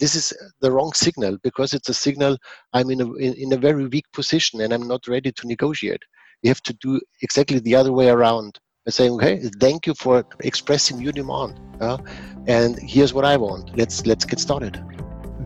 This 0.00 0.14
is 0.14 0.32
the 0.60 0.70
wrong 0.70 0.92
signal 0.92 1.38
because 1.42 1.74
it's 1.74 1.88
a 1.88 1.94
signal 1.94 2.36
I'm 2.72 2.90
in 2.90 3.00
a 3.00 3.12
in, 3.14 3.34
in 3.34 3.52
a 3.52 3.56
very 3.56 3.86
weak 3.86 4.06
position 4.12 4.60
and 4.60 4.72
I'm 4.72 4.86
not 4.86 5.08
ready 5.08 5.32
to 5.32 5.46
negotiate. 5.46 6.02
You 6.42 6.50
have 6.50 6.62
to 6.62 6.72
do 6.74 7.00
exactly 7.22 7.58
the 7.58 7.74
other 7.74 7.92
way 7.92 8.08
around 8.08 8.58
by 8.86 8.90
saying, 8.90 9.12
okay, 9.12 9.40
thank 9.60 9.86
you 9.86 9.94
for 9.94 10.24
expressing 10.40 11.00
your 11.00 11.12
demand. 11.12 11.58
Uh, 11.80 11.98
and 12.46 12.78
here's 12.78 13.12
what 13.12 13.24
I 13.24 13.36
want. 13.36 13.76
Let's 13.76 14.06
let's 14.06 14.24
get 14.24 14.40
started. 14.40 14.97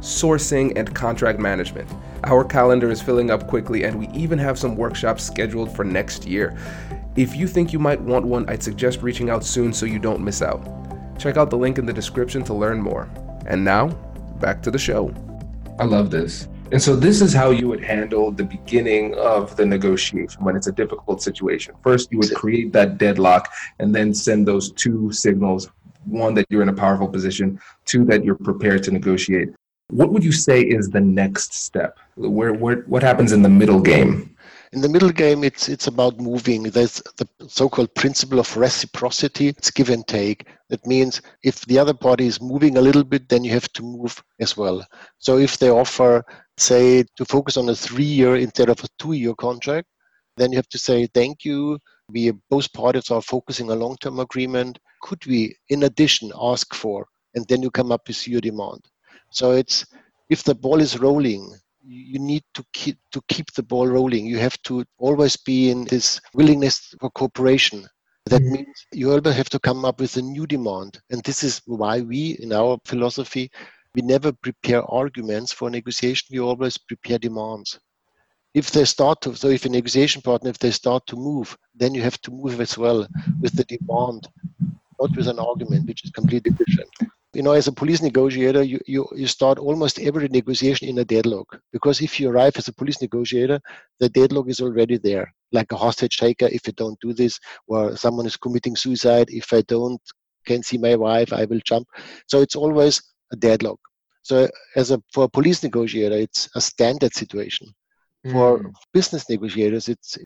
sourcing, 0.00 0.72
and 0.76 0.94
contract 0.94 1.38
management. 1.38 1.88
Our 2.24 2.44
calendar 2.44 2.90
is 2.90 3.00
filling 3.00 3.30
up 3.30 3.46
quickly, 3.46 3.84
and 3.84 3.98
we 3.98 4.08
even 4.08 4.38
have 4.38 4.58
some 4.58 4.76
workshops 4.76 5.24
scheduled 5.24 5.74
for 5.74 5.84
next 5.84 6.26
year. 6.26 6.56
If 7.16 7.36
you 7.36 7.46
think 7.46 7.72
you 7.72 7.78
might 7.78 8.00
want 8.00 8.26
one, 8.26 8.48
I'd 8.48 8.62
suggest 8.62 9.02
reaching 9.02 9.30
out 9.30 9.44
soon 9.44 9.72
so 9.72 9.86
you 9.86 9.98
don't 9.98 10.22
miss 10.22 10.42
out. 10.42 10.66
Check 11.18 11.36
out 11.36 11.50
the 11.50 11.56
link 11.58 11.78
in 11.78 11.86
the 11.86 11.92
description 11.92 12.42
to 12.44 12.54
learn 12.54 12.80
more. 12.80 13.08
And 13.46 13.64
now, 13.64 13.88
back 14.40 14.62
to 14.62 14.70
the 14.70 14.78
show. 14.78 15.14
I 15.78 15.84
love 15.84 16.10
this. 16.10 16.48
And 16.72 16.80
so, 16.80 16.94
this 16.94 17.20
is 17.20 17.32
how 17.32 17.50
you 17.50 17.66
would 17.68 17.82
handle 17.82 18.30
the 18.30 18.44
beginning 18.44 19.14
of 19.16 19.56
the 19.56 19.66
negotiation 19.66 20.44
when 20.44 20.56
it's 20.56 20.68
a 20.68 20.72
difficult 20.72 21.20
situation. 21.20 21.74
First, 21.82 22.12
you 22.12 22.18
would 22.18 22.32
create 22.34 22.72
that 22.72 22.96
deadlock 22.96 23.52
and 23.80 23.94
then 23.94 24.14
send 24.14 24.46
those 24.46 24.70
two 24.72 25.10
signals 25.10 25.68
one, 26.04 26.34
that 26.34 26.46
you're 26.50 26.62
in 26.62 26.68
a 26.68 26.74
powerful 26.74 27.08
position, 27.08 27.60
two, 27.84 28.04
that 28.06 28.24
you're 28.24 28.36
prepared 28.36 28.82
to 28.84 28.90
negotiate. 28.90 29.50
What 29.90 30.12
would 30.12 30.24
you 30.24 30.32
say 30.32 30.60
is 30.62 30.90
the 30.90 31.00
next 31.00 31.52
step? 31.52 31.98
Where, 32.16 32.52
where 32.52 32.76
what 32.82 33.02
happens 33.02 33.32
in 33.32 33.42
the 33.42 33.48
middle 33.48 33.80
game? 33.80 34.36
In 34.72 34.80
the 34.80 34.88
middle 34.88 35.10
game, 35.10 35.42
it's 35.42 35.68
it's 35.68 35.88
about 35.88 36.20
moving. 36.20 36.62
There's 36.62 37.02
the 37.16 37.26
so-called 37.48 37.92
principle 37.96 38.38
of 38.38 38.56
reciprocity. 38.56 39.48
It's 39.48 39.70
give 39.70 39.90
and 39.90 40.06
take. 40.06 40.46
That 40.68 40.86
means 40.86 41.20
if 41.42 41.62
the 41.62 41.78
other 41.78 41.94
party 41.94 42.26
is 42.26 42.40
moving 42.40 42.76
a 42.76 42.80
little 42.80 43.02
bit, 43.02 43.28
then 43.28 43.42
you 43.42 43.50
have 43.50 43.72
to 43.72 43.82
move 43.82 44.22
as 44.38 44.56
well. 44.56 44.86
So 45.18 45.38
if 45.38 45.58
they 45.58 45.70
offer, 45.70 46.24
say, 46.56 47.04
to 47.16 47.24
focus 47.24 47.56
on 47.56 47.68
a 47.68 47.74
three-year 47.74 48.36
instead 48.36 48.68
of 48.68 48.78
a 48.84 48.88
two-year 49.00 49.34
contract, 49.34 49.88
then 50.36 50.52
you 50.52 50.56
have 50.56 50.68
to 50.68 50.78
say 50.78 51.08
thank 51.08 51.44
you. 51.44 51.78
We 52.08 52.30
both 52.48 52.72
parties 52.72 53.10
are 53.10 53.22
focusing 53.22 53.70
a 53.70 53.74
long-term 53.74 54.20
agreement. 54.20 54.78
Could 55.02 55.26
we, 55.26 55.56
in 55.68 55.82
addition, 55.82 56.30
ask 56.40 56.72
for? 56.74 57.06
And 57.34 57.44
then 57.48 57.62
you 57.62 57.70
come 57.72 57.90
up 57.90 58.06
with 58.06 58.28
your 58.28 58.40
demand. 58.40 58.82
So 59.30 59.52
it's 59.52 59.86
if 60.28 60.44
the 60.44 60.54
ball 60.54 60.80
is 60.80 60.98
rolling, 60.98 61.54
you 61.82 62.18
need 62.18 62.44
to 62.54 62.64
keep 62.72 62.98
to 63.12 63.22
keep 63.28 63.52
the 63.52 63.62
ball 63.62 63.86
rolling. 63.86 64.26
You 64.26 64.38
have 64.38 64.60
to 64.62 64.84
always 64.98 65.36
be 65.36 65.70
in 65.70 65.84
this 65.84 66.20
willingness 66.34 66.94
for 67.00 67.10
cooperation. 67.10 67.86
That 68.26 68.42
mm-hmm. 68.42 68.52
means 68.52 68.86
you 68.92 69.10
always 69.10 69.34
have 69.34 69.48
to 69.50 69.58
come 69.58 69.84
up 69.84 70.00
with 70.00 70.16
a 70.16 70.22
new 70.22 70.46
demand. 70.46 71.00
And 71.10 71.22
this 71.22 71.42
is 71.42 71.62
why 71.66 72.00
we, 72.00 72.36
in 72.40 72.52
our 72.52 72.78
philosophy, 72.84 73.50
we 73.94 74.02
never 74.02 74.32
prepare 74.32 74.82
arguments 74.84 75.52
for 75.52 75.70
negotiation. 75.70 76.28
We 76.30 76.40
always 76.40 76.76
prepare 76.76 77.18
demands. 77.18 77.80
If 78.52 78.72
they 78.72 78.84
start 78.84 79.20
to, 79.22 79.34
so 79.34 79.48
if 79.48 79.64
a 79.64 79.68
negotiation 79.68 80.22
partner, 80.22 80.50
if 80.50 80.58
they 80.58 80.72
start 80.72 81.06
to 81.06 81.16
move, 81.16 81.56
then 81.74 81.94
you 81.94 82.02
have 82.02 82.20
to 82.22 82.30
move 82.30 82.60
as 82.60 82.76
well 82.76 83.06
with 83.40 83.54
the 83.54 83.64
demand, 83.64 84.28
not 85.00 85.16
with 85.16 85.28
an 85.28 85.38
argument, 85.38 85.86
which 85.88 86.04
is 86.04 86.10
completely 86.10 86.50
different 86.50 86.90
you 87.32 87.42
know, 87.42 87.52
as 87.52 87.68
a 87.68 87.72
police 87.72 88.02
negotiator, 88.02 88.62
you, 88.62 88.80
you, 88.86 89.06
you 89.14 89.26
start 89.26 89.58
almost 89.58 90.00
every 90.00 90.28
negotiation 90.28 90.88
in 90.88 90.98
a 90.98 91.04
deadlock. 91.04 91.60
Because 91.72 92.00
if 92.00 92.18
you 92.18 92.28
arrive 92.30 92.56
as 92.56 92.68
a 92.68 92.72
police 92.72 93.00
negotiator, 93.00 93.60
the 94.00 94.08
deadlock 94.08 94.48
is 94.48 94.60
already 94.60 94.98
there. 94.98 95.32
Like 95.52 95.70
a 95.72 95.76
hostage 95.76 96.16
taker, 96.16 96.46
if 96.46 96.66
you 96.66 96.72
don't 96.72 96.98
do 97.00 97.12
this, 97.12 97.38
or 97.68 97.96
someone 97.96 98.26
is 98.26 98.36
committing 98.36 98.76
suicide, 98.76 99.28
if 99.30 99.52
I 99.52 99.62
don't 99.62 100.00
can 100.46 100.62
see 100.62 100.78
my 100.78 100.96
wife, 100.96 101.32
I 101.32 101.44
will 101.44 101.60
jump. 101.64 101.86
So 102.26 102.40
it's 102.40 102.56
always 102.56 103.00
a 103.32 103.36
deadlock. 103.36 103.78
So 104.22 104.48
as 104.76 104.90
a 104.90 105.02
for 105.12 105.24
a 105.24 105.28
police 105.28 105.62
negotiator, 105.62 106.16
it's 106.16 106.48
a 106.54 106.60
standard 106.60 107.14
situation. 107.14 107.68
Mm. 108.26 108.32
For 108.32 108.72
business 108.92 109.28
negotiators, 109.28 109.88
it's 109.88 110.18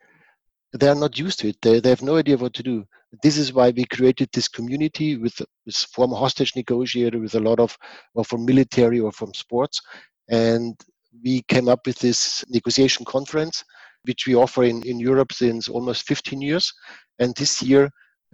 they 0.74 0.88
are 0.88 0.94
not 0.94 1.18
used 1.18 1.38
to 1.40 1.48
it. 1.48 1.56
They, 1.62 1.80
they 1.80 1.88
have 1.88 2.02
no 2.02 2.16
idea 2.16 2.36
what 2.36 2.52
to 2.54 2.62
do. 2.62 2.84
This 3.22 3.36
is 3.36 3.52
why 3.52 3.70
we 3.70 3.84
created 3.84 4.28
this 4.32 4.48
community 4.48 5.16
with 5.16 5.40
this 5.64 5.84
former 5.84 6.16
hostage 6.16 6.56
negotiator 6.56 7.20
with 7.20 7.36
a 7.36 7.40
lot 7.40 7.60
of, 7.60 7.76
or 8.14 8.24
from 8.24 8.44
military 8.44 8.98
or 8.98 9.12
from 9.12 9.32
sports. 9.34 9.80
And 10.28 10.74
we 11.22 11.42
came 11.42 11.68
up 11.68 11.86
with 11.86 11.98
this 12.00 12.44
negotiation 12.48 13.04
conference, 13.04 13.64
which 14.02 14.26
we 14.26 14.34
offer 14.34 14.64
in, 14.64 14.82
in 14.84 14.98
Europe 14.98 15.32
since 15.32 15.68
almost 15.68 16.08
15 16.08 16.42
years. 16.42 16.72
And 17.20 17.34
this 17.36 17.62
year, 17.62 17.88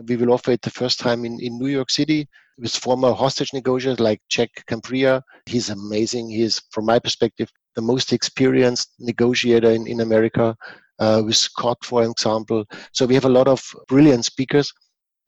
we 0.09 0.17
will 0.17 0.33
offer 0.33 0.53
it 0.53 0.63
the 0.63 0.71
first 0.71 0.99
time 0.99 1.27
in, 1.27 1.39
in 1.41 1.59
New 1.59 1.69
York 1.69 1.91
City 1.91 2.27
with 2.57 2.75
former 2.75 3.13
hostage 3.13 3.53
negotiators 3.53 4.01
like 4.01 4.23
Jack 4.31 4.49
Cambria. 4.67 5.23
He's 5.45 5.69
amazing. 5.69 6.31
He 6.31 6.43
is, 6.43 6.63
from 6.71 6.87
my 6.87 6.99
perspective, 6.99 7.51
the 7.75 7.83
most 7.83 8.15
experienced 8.15 8.95
negotiator 8.99 9.71
in, 9.71 9.87
in 9.87 10.01
America 10.01 10.57
uh, 11.01 11.23
with 11.25 11.37
Scott, 11.37 11.79
for 11.83 12.05
example. 12.05 12.65
So 12.93 13.07
we 13.07 13.15
have 13.15 13.25
a 13.25 13.31
lot 13.31 13.49
of 13.49 13.63
brilliant 13.89 14.25
speakers. 14.25 14.73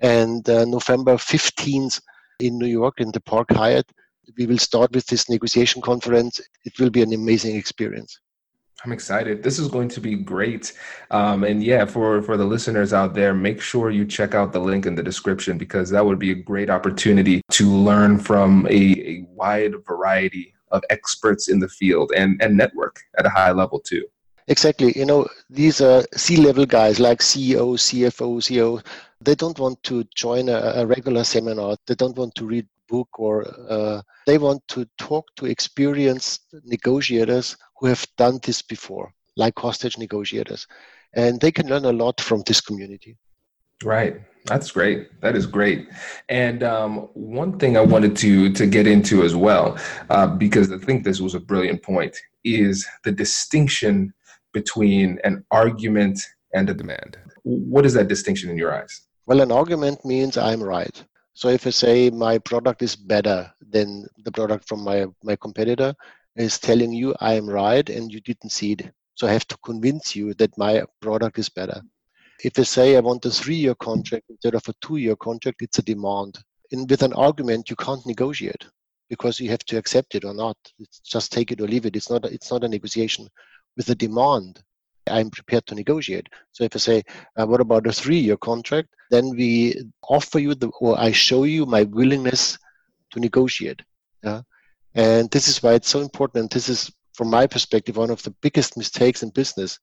And 0.00 0.48
uh, 0.48 0.64
November 0.64 1.14
15th 1.14 2.00
in 2.40 2.58
New 2.58 2.66
York 2.66 3.00
in 3.00 3.10
the 3.12 3.20
Park 3.20 3.48
Hyatt, 3.52 3.90
we 4.36 4.46
will 4.46 4.58
start 4.58 4.92
with 4.92 5.06
this 5.06 5.28
negotiation 5.28 5.82
conference. 5.82 6.40
It 6.64 6.78
will 6.78 6.90
be 6.90 7.02
an 7.02 7.12
amazing 7.12 7.56
experience. 7.56 8.18
I'm 8.84 8.92
excited. 8.92 9.44
This 9.44 9.60
is 9.60 9.68
going 9.68 9.88
to 9.90 10.00
be 10.00 10.16
great. 10.16 10.72
Um, 11.12 11.44
and 11.44 11.62
yeah, 11.62 11.84
for, 11.84 12.20
for 12.20 12.36
the 12.36 12.44
listeners 12.44 12.92
out 12.92 13.14
there, 13.14 13.32
make 13.32 13.60
sure 13.60 13.90
you 13.90 14.04
check 14.04 14.34
out 14.34 14.52
the 14.52 14.58
link 14.58 14.86
in 14.86 14.96
the 14.96 15.02
description 15.04 15.56
because 15.56 15.88
that 15.90 16.04
would 16.04 16.18
be 16.18 16.32
a 16.32 16.34
great 16.34 16.68
opportunity 16.68 17.42
to 17.52 17.70
learn 17.70 18.18
from 18.18 18.66
a, 18.68 18.92
a 19.08 19.24
wide 19.28 19.74
variety 19.86 20.52
of 20.72 20.82
experts 20.90 21.48
in 21.48 21.60
the 21.60 21.68
field 21.68 22.10
and, 22.16 22.42
and 22.42 22.56
network 22.56 22.98
at 23.18 23.26
a 23.26 23.30
high 23.30 23.52
level 23.52 23.78
too. 23.78 24.04
Exactly. 24.48 24.92
You 24.96 25.06
know, 25.06 25.28
these 25.48 25.80
are 25.80 26.04
C-level 26.14 26.66
guys 26.66 26.98
like 26.98 27.20
CEO, 27.20 27.76
CFO, 27.76 28.38
CEO. 28.38 28.84
They 29.20 29.34
don't 29.34 29.58
want 29.58 29.82
to 29.84 30.04
join 30.14 30.48
a, 30.48 30.58
a 30.76 30.86
regular 30.86 31.24
seminar. 31.24 31.76
They 31.86 31.94
don't 31.94 32.16
want 32.16 32.34
to 32.36 32.46
read 32.46 32.66
book 32.88 33.08
or 33.18 33.46
uh, 33.70 34.02
they 34.26 34.38
want 34.38 34.66
to 34.68 34.86
talk 34.98 35.24
to 35.36 35.46
experienced 35.46 36.54
negotiators 36.64 37.56
who 37.78 37.86
have 37.86 38.06
done 38.18 38.38
this 38.44 38.60
before, 38.62 39.12
like 39.36 39.58
hostage 39.58 39.96
negotiators, 39.96 40.66
and 41.14 41.40
they 41.40 41.50
can 41.50 41.68
learn 41.68 41.86
a 41.86 41.92
lot 41.92 42.20
from 42.20 42.42
this 42.46 42.60
community. 42.60 43.16
Right. 43.82 44.20
That's 44.46 44.70
great. 44.72 45.20
That 45.20 45.36
is 45.36 45.46
great. 45.46 45.88
And 46.28 46.62
um, 46.62 47.08
one 47.14 47.58
thing 47.58 47.76
I 47.76 47.80
wanted 47.80 48.16
to 48.18 48.52
to 48.52 48.66
get 48.66 48.86
into 48.86 49.22
as 49.22 49.34
well, 49.36 49.78
uh, 50.10 50.26
because 50.26 50.72
I 50.72 50.78
think 50.78 51.04
this 51.04 51.20
was 51.20 51.34
a 51.34 51.40
brilliant 51.40 51.82
point, 51.82 52.16
is 52.44 52.86
the 53.04 53.12
distinction 53.12 54.12
between 54.52 55.18
an 55.24 55.44
argument 55.50 56.20
and 56.54 56.68
a 56.68 56.74
demand. 56.74 57.16
What 57.42 57.86
is 57.86 57.94
that 57.94 58.08
distinction 58.08 58.50
in 58.50 58.56
your 58.56 58.74
eyes? 58.74 59.02
Well, 59.26 59.40
an 59.40 59.52
argument 59.52 60.04
means 60.04 60.36
I'm 60.36 60.62
right. 60.62 61.02
So 61.34 61.48
if 61.48 61.66
I 61.66 61.70
say 61.70 62.10
my 62.10 62.38
product 62.38 62.82
is 62.82 62.94
better 62.94 63.50
than 63.70 64.06
the 64.24 64.32
product 64.32 64.68
from 64.68 64.84
my, 64.84 65.06
my 65.22 65.36
competitor, 65.36 65.94
is 66.36 66.58
telling 66.58 66.92
you 66.92 67.14
I 67.20 67.34
am 67.34 67.48
right 67.48 67.88
and 67.88 68.12
you 68.12 68.20
didn't 68.20 68.50
see 68.50 68.72
it. 68.72 68.90
So 69.14 69.26
I 69.26 69.32
have 69.32 69.46
to 69.48 69.58
convince 69.64 70.16
you 70.16 70.34
that 70.34 70.56
my 70.58 70.82
product 71.00 71.38
is 71.38 71.48
better. 71.48 71.80
If 72.44 72.58
I 72.58 72.62
say 72.62 72.96
I 72.96 73.00
want 73.00 73.24
a 73.24 73.30
three-year 73.30 73.74
contract 73.76 74.24
instead 74.28 74.54
of 74.54 74.62
a 74.68 74.74
two-year 74.80 75.16
contract, 75.16 75.62
it's 75.62 75.78
a 75.78 75.82
demand. 75.82 76.38
And 76.72 76.88
with 76.88 77.02
an 77.02 77.12
argument, 77.12 77.70
you 77.70 77.76
can't 77.76 78.04
negotiate 78.06 78.66
because 79.08 79.38
you 79.38 79.50
have 79.50 79.64
to 79.66 79.76
accept 79.76 80.14
it 80.14 80.24
or 80.24 80.34
not. 80.34 80.56
It's 80.78 81.00
just 81.00 81.32
take 81.32 81.52
it 81.52 81.60
or 81.60 81.68
leave 81.68 81.86
it. 81.86 81.96
It's 81.96 82.10
not. 82.10 82.24
It's 82.24 82.50
not 82.50 82.64
a 82.64 82.68
negotiation 82.68 83.28
with 83.76 83.88
a 83.90 83.94
demand, 83.94 84.62
I'm 85.08 85.30
prepared 85.30 85.66
to 85.66 85.74
negotiate. 85.74 86.28
So 86.52 86.64
if 86.64 86.76
I 86.76 86.78
say, 86.78 87.02
uh, 87.36 87.46
what 87.46 87.60
about 87.60 87.86
a 87.86 87.92
three-year 87.92 88.36
contract? 88.36 88.88
Then 89.10 89.30
we 89.30 89.82
offer 90.08 90.38
you 90.38 90.54
the, 90.54 90.68
or 90.80 90.98
I 90.98 91.12
show 91.12 91.44
you 91.44 91.66
my 91.66 91.82
willingness 91.84 92.58
to 93.10 93.20
negotiate. 93.20 93.82
Yeah? 94.22 94.42
And 94.94 95.30
this 95.30 95.48
is 95.48 95.62
why 95.62 95.74
it's 95.74 95.88
so 95.88 96.00
important. 96.00 96.42
And 96.42 96.50
this 96.50 96.68
is, 96.68 96.92
from 97.14 97.28
my 97.30 97.46
perspective, 97.46 97.96
one 97.96 98.10
of 98.10 98.22
the 98.22 98.34
biggest 98.42 98.76
mistakes 98.76 99.22
in 99.22 99.30
business. 99.30 99.78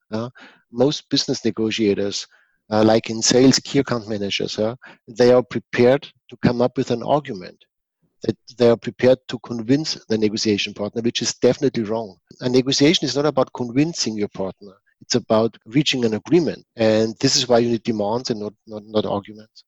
Most 0.72 1.10
business 1.10 1.43
negotiators, 1.43 2.27
uh, 2.72 2.84
like 2.84 3.10
in 3.10 3.22
sales, 3.22 3.60
key 3.60 3.79
account 3.79 4.08
managers, 4.08 4.60
they 5.08 5.31
are 5.31 5.43
prepared 5.43 6.08
to 6.29 6.38
come 6.38 6.62
up 6.62 6.77
with 6.77 6.91
an 6.91 7.03
argument 7.03 7.65
that 8.23 8.38
they 8.57 8.69
are 8.69 8.77
prepared 8.77 9.19
to 9.27 9.39
convince 9.39 9.95
the 10.05 10.17
negotiation 10.17 10.73
partner, 10.73 11.01
which 11.01 11.21
is 11.21 11.33
definitely 11.35 11.83
wrong. 11.83 12.17
A 12.41 12.49
negotiation 12.49 13.05
is 13.05 13.15
not 13.15 13.25
about 13.25 13.53
convincing 13.53 14.17
your 14.17 14.27
partner. 14.29 14.73
It's 15.01 15.15
about 15.15 15.57
reaching 15.65 16.03
an 16.05 16.13
agreement. 16.13 16.65
And 16.75 17.15
this 17.19 17.35
is 17.35 17.47
why 17.47 17.59
you 17.59 17.69
need 17.69 17.83
demands 17.83 18.29
and 18.29 18.39
not, 18.39 18.53
not, 18.67 18.83
not 18.85 19.05
arguments. 19.05 19.63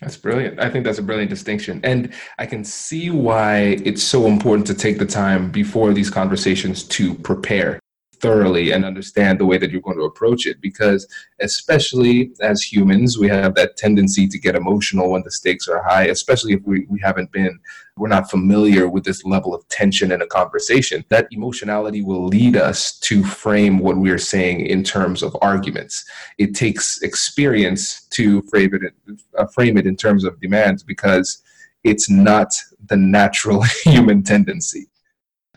That's 0.00 0.16
brilliant. 0.16 0.58
I 0.58 0.68
think 0.68 0.84
that's 0.84 0.98
a 0.98 1.02
brilliant 1.02 1.30
distinction. 1.30 1.80
And 1.84 2.12
I 2.38 2.46
can 2.46 2.64
see 2.64 3.10
why 3.10 3.78
it's 3.84 4.02
so 4.02 4.26
important 4.26 4.66
to 4.66 4.74
take 4.74 4.98
the 4.98 5.06
time 5.06 5.50
before 5.50 5.92
these 5.92 6.10
conversations 6.10 6.82
to 6.88 7.14
prepare 7.14 7.78
thoroughly 8.22 8.70
and 8.70 8.84
understand 8.84 9.38
the 9.38 9.44
way 9.44 9.58
that 9.58 9.70
you're 9.70 9.80
going 9.82 9.98
to 9.98 10.04
approach 10.04 10.46
it 10.46 10.60
because 10.60 11.06
especially 11.40 12.32
as 12.40 12.62
humans 12.62 13.18
we 13.18 13.28
have 13.28 13.54
that 13.54 13.76
tendency 13.76 14.26
to 14.28 14.38
get 14.38 14.54
emotional 14.54 15.10
when 15.10 15.22
the 15.24 15.30
stakes 15.30 15.68
are 15.68 15.82
high 15.82 16.04
especially 16.04 16.52
if 16.54 16.60
we, 16.64 16.86
we 16.88 17.00
haven't 17.00 17.30
been 17.32 17.58
we're 17.96 18.08
not 18.08 18.30
familiar 18.30 18.88
with 18.88 19.04
this 19.04 19.24
level 19.24 19.54
of 19.54 19.66
tension 19.68 20.12
in 20.12 20.22
a 20.22 20.26
conversation. 20.26 21.04
That 21.10 21.28
emotionality 21.30 22.02
will 22.02 22.24
lead 22.24 22.56
us 22.56 22.98
to 23.00 23.22
frame 23.22 23.78
what 23.78 23.98
we're 23.98 24.18
saying 24.18 24.66
in 24.66 24.82
terms 24.82 25.22
of 25.22 25.36
arguments. 25.42 26.04
It 26.38 26.54
takes 26.54 27.02
experience 27.02 28.06
to 28.10 28.42
frame 28.42 28.74
it 28.74 28.94
uh, 29.36 29.46
frame 29.46 29.76
it 29.76 29.86
in 29.86 29.96
terms 29.96 30.24
of 30.24 30.40
demands 30.40 30.82
because 30.82 31.42
it's 31.84 32.08
not 32.08 32.54
the 32.86 32.96
natural 32.96 33.62
human 33.84 34.22
tendency. 34.22 34.86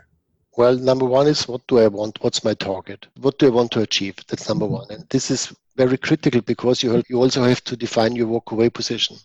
Well, 0.60 0.76
number 0.76 1.06
one 1.06 1.26
is 1.26 1.48
what 1.48 1.66
do 1.68 1.78
I 1.78 1.86
want? 1.86 2.18
What's 2.20 2.44
my 2.44 2.52
target? 2.52 3.06
What 3.18 3.38
do 3.38 3.46
I 3.46 3.48
want 3.48 3.70
to 3.72 3.80
achieve? 3.80 4.16
That's 4.28 4.46
number 4.46 4.66
mm-hmm. 4.66 4.74
one. 4.74 4.90
And 4.90 5.08
this 5.08 5.30
is 5.30 5.56
very 5.74 5.96
critical 5.96 6.42
because 6.42 6.82
you, 6.82 7.02
you 7.08 7.16
also 7.16 7.42
have 7.44 7.64
to 7.64 7.78
define 7.78 8.14
your 8.14 8.26
walk 8.26 8.52
away 8.52 8.68
position. 8.68 9.16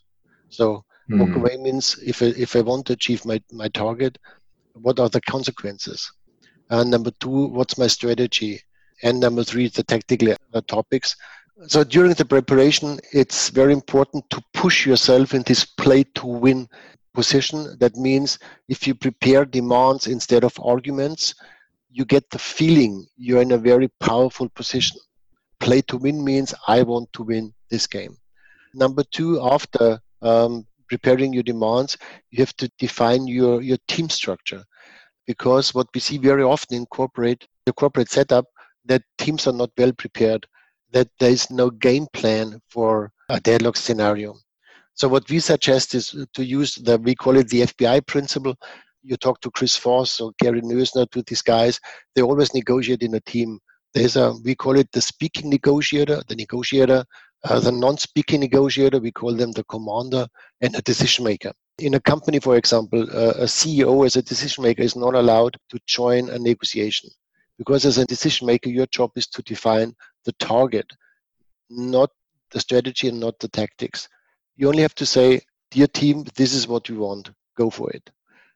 So, 0.48 0.86
mm. 1.12 1.20
walk 1.20 1.36
away 1.36 1.58
means 1.58 2.00
if 2.02 2.22
I, 2.22 2.28
if 2.38 2.56
I 2.56 2.62
want 2.62 2.86
to 2.86 2.94
achieve 2.94 3.26
my, 3.26 3.42
my 3.52 3.68
target, 3.68 4.18
what 4.76 4.98
are 4.98 5.10
the 5.10 5.20
consequences? 5.20 6.10
And 6.70 6.90
number 6.90 7.12
two, 7.20 7.48
what's 7.48 7.78
my 7.78 7.88
strategy? 7.88 8.62
And 9.04 9.20
number 9.20 9.44
three, 9.44 9.68
the 9.68 9.84
tactical 9.84 10.38
uh, 10.54 10.62
topics. 10.70 11.18
So 11.68 11.84
during 11.84 12.14
the 12.14 12.24
preparation, 12.24 12.98
it's 13.12 13.50
very 13.50 13.74
important 13.74 14.30
to 14.30 14.42
push 14.54 14.86
yourself 14.86 15.34
in 15.34 15.44
this 15.44 15.66
play 15.66 16.06
to 16.16 16.26
win 16.26 16.70
position. 17.16 17.78
That 17.80 17.96
means 17.96 18.38
if 18.68 18.86
you 18.86 18.94
prepare 18.94 19.46
demands 19.46 20.08
instead 20.08 20.44
of 20.44 20.60
arguments, 20.62 21.34
you 21.90 22.06
get 22.06 22.30
the 22.30 22.40
feeling 22.40 23.08
you're 23.16 23.42
in 23.42 23.54
a 23.54 23.58
very 23.58 23.88
powerful 24.00 24.50
position. 24.50 24.98
Play 25.60 25.82
to 25.84 25.98
win 25.98 26.24
means 26.24 26.54
I 26.68 26.84
want 26.84 27.12
to 27.14 27.24
win 27.24 27.54
this 27.72 27.88
game. 27.88 28.18
Number 28.74 29.04
two, 29.04 29.42
after 29.42 30.00
um, 30.22 30.68
preparing 30.90 31.34
your 31.34 31.44
demands, 31.44 31.98
you 32.32 32.40
have 32.40 32.56
to 32.58 32.70
define 32.78 33.26
your, 33.28 33.62
your 33.62 33.78
team 33.88 34.10
structure. 34.10 34.64
Because 35.26 35.74
what 35.74 35.88
we 35.94 36.02
see 36.02 36.18
very 36.18 36.44
often 36.44 36.78
in 36.78 36.86
corporate, 36.88 37.48
the 37.66 37.74
corporate 37.74 38.12
setup, 38.12 38.46
that 38.86 39.02
teams 39.18 39.48
are 39.48 39.54
not 39.54 39.72
well 39.78 39.94
prepared, 39.94 40.46
that 40.92 41.08
there 41.20 41.32
is 41.32 41.50
no 41.50 41.70
game 41.70 42.08
plan 42.14 42.62
for 42.70 43.12
a 43.30 43.40
deadlock 43.40 43.78
scenario. 43.78 44.36
So 44.96 45.10
what 45.10 45.30
we 45.30 45.40
suggest 45.40 45.94
is 45.94 46.16
to 46.34 46.44
use 46.44 46.76
the 46.76 46.98
we 46.98 47.16
call 47.16 47.38
it 47.38 47.50
the 47.50 47.62
FBI 47.62 48.08
principle. 48.08 48.56
You 49.04 49.18
talk 49.18 49.42
to 49.42 49.52
Chris 49.52 49.78
Voss 49.78 50.22
or 50.22 50.32
Gary 50.40 50.62
Noesner 50.62 51.10
to 51.12 51.22
these 51.24 51.42
guys. 51.42 51.80
They 52.16 52.22
always 52.22 52.54
negotiate 52.54 53.04
in 53.04 53.14
a 53.16 53.20
team. 53.20 53.60
There's 53.94 54.16
a 54.16 54.34
we 54.44 54.56
call 54.56 54.78
it 54.78 54.90
the 54.94 55.02
speaking 55.02 55.50
negotiator, 55.50 56.22
the 56.28 56.36
negotiator, 56.36 57.04
uh, 57.44 57.60
the 57.60 57.74
non-speaking 57.74 58.40
negotiator. 58.40 59.00
We 59.00 59.12
call 59.12 59.34
them 59.34 59.52
the 59.52 59.66
commander 59.66 60.28
and 60.62 60.74
a 60.76 60.82
decision 60.82 61.26
maker. 61.26 61.52
In 61.78 61.96
a 61.96 62.00
company, 62.00 62.40
for 62.40 62.56
example, 62.56 63.04
uh, 63.04 63.34
a 63.36 63.46
CEO 63.46 64.06
as 64.06 64.16
a 64.16 64.22
decision 64.22 64.64
maker 64.64 64.82
is 64.82 64.96
not 64.96 65.14
allowed 65.14 65.58
to 65.70 65.80
join 65.88 66.30
a 66.30 66.40
negotiation 66.40 67.10
because 67.58 67.86
as 67.86 67.98
a 67.98 68.06
decision 68.06 68.48
maker, 68.48 68.70
your 68.70 68.88
job 68.88 69.12
is 69.18 69.28
to 69.28 69.42
define 69.42 69.94
the 70.24 70.32
target, 70.34 70.90
not 71.70 72.10
the 72.52 72.62
strategy 72.62 73.10
and 73.10 73.20
not 73.20 73.38
the 73.40 73.50
tactics. 73.50 74.08
You 74.58 74.70
only 74.70 74.82
have 74.82 74.96
to 74.96 75.06
say, 75.06 75.42
dear 75.72 75.88
team, 75.88 76.24
this 76.36 76.54
is 76.54 76.68
what 76.68 76.90
we 76.90 76.98
want. 76.98 77.32
Go 77.58 77.70
for 77.70 77.92
it. 77.92 78.10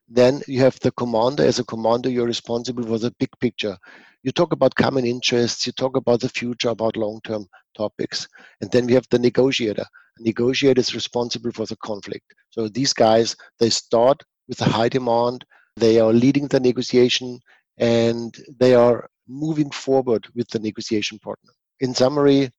Then 0.07 0.41
you 0.47 0.59
have 0.62 0.79
the 0.79 0.91
commander. 0.91 1.43
As 1.43 1.59
a 1.59 1.63
commander, 1.65 2.09
you're 2.09 2.25
responsible 2.25 2.83
for 2.83 2.97
the 2.97 3.13
big 3.19 3.29
picture. 3.39 3.77
You 4.23 4.31
talk 4.31 4.53
about 4.53 4.75
common 4.75 5.05
interests, 5.05 5.65
you 5.65 5.71
talk 5.73 5.95
about 5.95 6.21
the 6.21 6.29
future, 6.29 6.69
about 6.69 6.97
long 6.97 7.19
term 7.23 7.47
topics. 7.77 8.27
And 8.62 8.71
then 8.71 8.85
we 8.88 8.93
have 8.93 9.07
the 9.12 9.19
negotiator. 9.19 9.85
The 10.17 10.23
negotiator 10.23 10.79
is 10.79 10.95
responsible 10.95 11.51
for 11.51 11.65
the 11.65 11.77
conflict. 11.77 12.33
So 12.49 12.67
these 12.67 12.93
guys, 12.93 13.35
they 13.59 13.69
start 13.69 14.21
with 14.47 14.59
a 14.62 14.65
high 14.65 14.89
demand, 14.89 15.45
they 15.75 15.99
are 15.99 16.12
leading 16.12 16.47
the 16.47 16.59
negotiation, 16.59 17.39
and 17.77 18.35
they 18.59 18.73
are 18.73 19.07
moving 19.27 19.69
forward 19.69 20.27
with 20.35 20.49
the 20.49 20.59
negotiation 20.59 21.19
partner. 21.19 21.51
In 21.79 21.93
summary, 21.93 22.51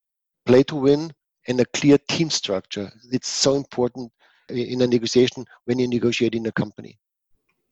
play 0.47 0.63
to 0.65 0.77
win, 0.77 1.13
and 1.51 1.61
a 1.61 1.67
clear 1.67 1.99
team 2.09 2.31
structure. 2.31 2.91
It's 3.13 3.29
so 3.29 3.57
important 3.57 4.11
in 4.49 4.81
a 4.81 4.87
negotiation 4.87 5.45
when 5.65 5.79
you 5.79 5.89
negotiate 5.89 6.35
in 6.35 6.47
a 6.47 6.53
company. 6.53 6.99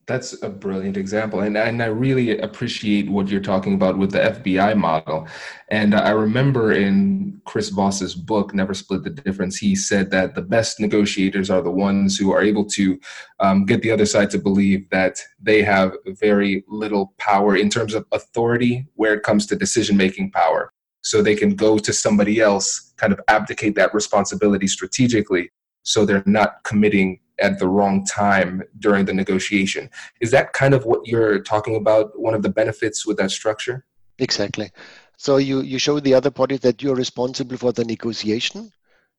That's 0.06 0.42
a 0.42 0.48
brilliant 0.48 0.96
example. 0.96 1.40
And, 1.40 1.56
and 1.58 1.82
I 1.82 1.86
really 1.86 2.38
appreciate 2.38 3.10
what 3.10 3.28
you're 3.28 3.42
talking 3.42 3.74
about 3.74 3.98
with 3.98 4.10
the 4.10 4.20
FBI 4.20 4.74
model. 4.74 5.28
And 5.68 5.94
I 5.94 6.10
remember 6.10 6.72
in 6.72 7.42
Chris 7.44 7.68
Voss's 7.68 8.14
book, 8.14 8.54
Never 8.54 8.72
Split 8.72 9.04
the 9.04 9.10
Difference, 9.10 9.58
he 9.58 9.76
said 9.76 10.10
that 10.10 10.34
the 10.34 10.40
best 10.40 10.80
negotiators 10.80 11.50
are 11.50 11.60
the 11.60 11.70
ones 11.70 12.16
who 12.16 12.32
are 12.32 12.42
able 12.42 12.64
to 12.70 12.98
um, 13.38 13.66
get 13.66 13.82
the 13.82 13.90
other 13.90 14.06
side 14.06 14.30
to 14.30 14.38
believe 14.38 14.88
that 14.88 15.20
they 15.38 15.62
have 15.62 15.92
very 16.06 16.64
little 16.68 17.12
power 17.18 17.54
in 17.54 17.68
terms 17.68 17.92
of 17.92 18.06
authority 18.10 18.86
where 18.94 19.12
it 19.12 19.22
comes 19.22 19.44
to 19.46 19.56
decision 19.56 19.98
making 19.98 20.30
power 20.30 20.72
so 21.08 21.22
they 21.22 21.34
can 21.34 21.54
go 21.54 21.78
to 21.78 21.90
somebody 21.90 22.38
else, 22.38 22.92
kind 22.98 23.14
of 23.14 23.20
abdicate 23.28 23.74
that 23.76 23.94
responsibility 23.94 24.66
strategically 24.66 25.50
so 25.82 26.04
they're 26.04 26.22
not 26.26 26.62
committing 26.64 27.18
at 27.40 27.58
the 27.58 27.66
wrong 27.66 28.04
time 28.04 28.62
during 28.78 29.06
the 29.06 29.14
negotiation. 29.14 29.88
Is 30.20 30.30
that 30.32 30.52
kind 30.52 30.74
of 30.74 30.84
what 30.84 31.06
you're 31.06 31.38
talking 31.40 31.76
about? 31.76 32.20
One 32.20 32.34
of 32.34 32.42
the 32.42 32.50
benefits 32.50 33.06
with 33.06 33.16
that 33.16 33.30
structure? 33.30 33.86
Exactly. 34.18 34.70
So 35.16 35.38
you, 35.38 35.62
you 35.62 35.78
show 35.78 35.98
the 35.98 36.12
other 36.12 36.30
party 36.30 36.58
that 36.58 36.82
you're 36.82 36.94
responsible 36.94 37.56
for 37.56 37.72
the 37.72 37.86
negotiation. 37.86 38.70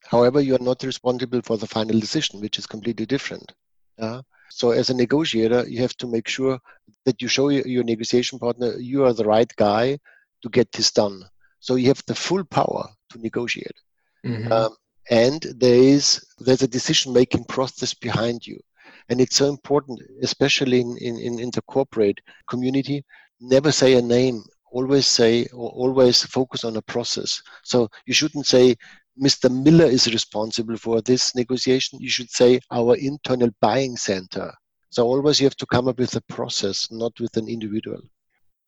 However, 0.04 0.42
you 0.42 0.54
are 0.58 0.66
not 0.70 0.84
responsible 0.84 1.42
for 1.42 1.58
the 1.58 1.66
final 1.66 2.00
decision, 2.00 2.40
which 2.40 2.60
is 2.60 2.68
completely 2.68 3.08
different. 3.08 3.52
Uh, 3.98 4.22
so 4.52 4.72
as 4.72 4.92
a 4.92 4.94
negotiator, 4.94 5.68
you 5.68 5.82
have 5.82 5.98
to 5.98 6.08
make 6.08 6.28
sure 6.28 6.60
that 7.06 7.20
you 7.20 7.28
show 7.28 7.50
your 7.50 7.84
negotiation 7.84 8.38
partner 8.38 8.78
you 8.78 9.06
are 9.06 9.14
the 9.14 9.26
right 9.26 9.52
guy 9.56 9.98
to 10.44 10.50
get 10.50 10.72
this 10.72 10.92
done. 10.92 11.24
So 11.60 11.76
you 11.76 11.88
have 11.88 12.04
the 12.08 12.16
full 12.16 12.44
power 12.44 12.88
to 13.10 13.20
negotiate. 13.20 13.78
Mm-hmm. 14.26 14.52
Um, 14.52 14.76
and 15.10 15.42
there 15.58 15.76
is 15.76 16.24
there's 16.40 16.62
a 16.62 16.68
decision 16.68 17.14
making 17.14 17.44
process 17.46 17.94
behind 17.94 18.46
you 18.46 18.60
and 19.10 19.20
it's 19.20 19.38
so 19.38 19.50
important 19.50 20.00
especially 20.22 20.82
in, 20.82 20.98
in, 20.98 21.40
in 21.40 21.50
the 21.52 21.64
corporate 21.64 22.20
community 22.48 23.04
never 23.40 23.72
say 23.72 23.96
a 23.96 24.02
name 24.02 24.44
always 24.72 25.08
say 25.08 25.48
or 25.48 25.72
always 25.72 26.24
focus 26.24 26.64
on 26.64 26.78
a 26.78 26.82
process 26.82 27.42
so 27.64 27.90
you 28.06 28.14
shouldn't 28.14 28.46
say 28.46 28.76
mr 29.20 29.50
miller 29.50 29.86
is 29.86 30.06
responsible 30.14 30.78
for 30.78 31.02
this 31.02 31.34
negotiation 31.34 31.98
you 32.00 32.10
should 32.10 32.30
say 32.30 32.60
our 32.72 32.96
internal 32.98 33.50
buying 33.62 33.98
center 33.98 34.52
So 34.92 35.06
always 35.06 35.40
you 35.40 35.46
have 35.46 35.56
to 35.58 35.68
come 35.68 35.88
up 35.88 36.00
with 36.00 36.16
a 36.16 36.22
process, 36.22 36.92
not 36.92 37.20
with 37.20 37.38
an 37.38 37.48
individual. 37.48 38.02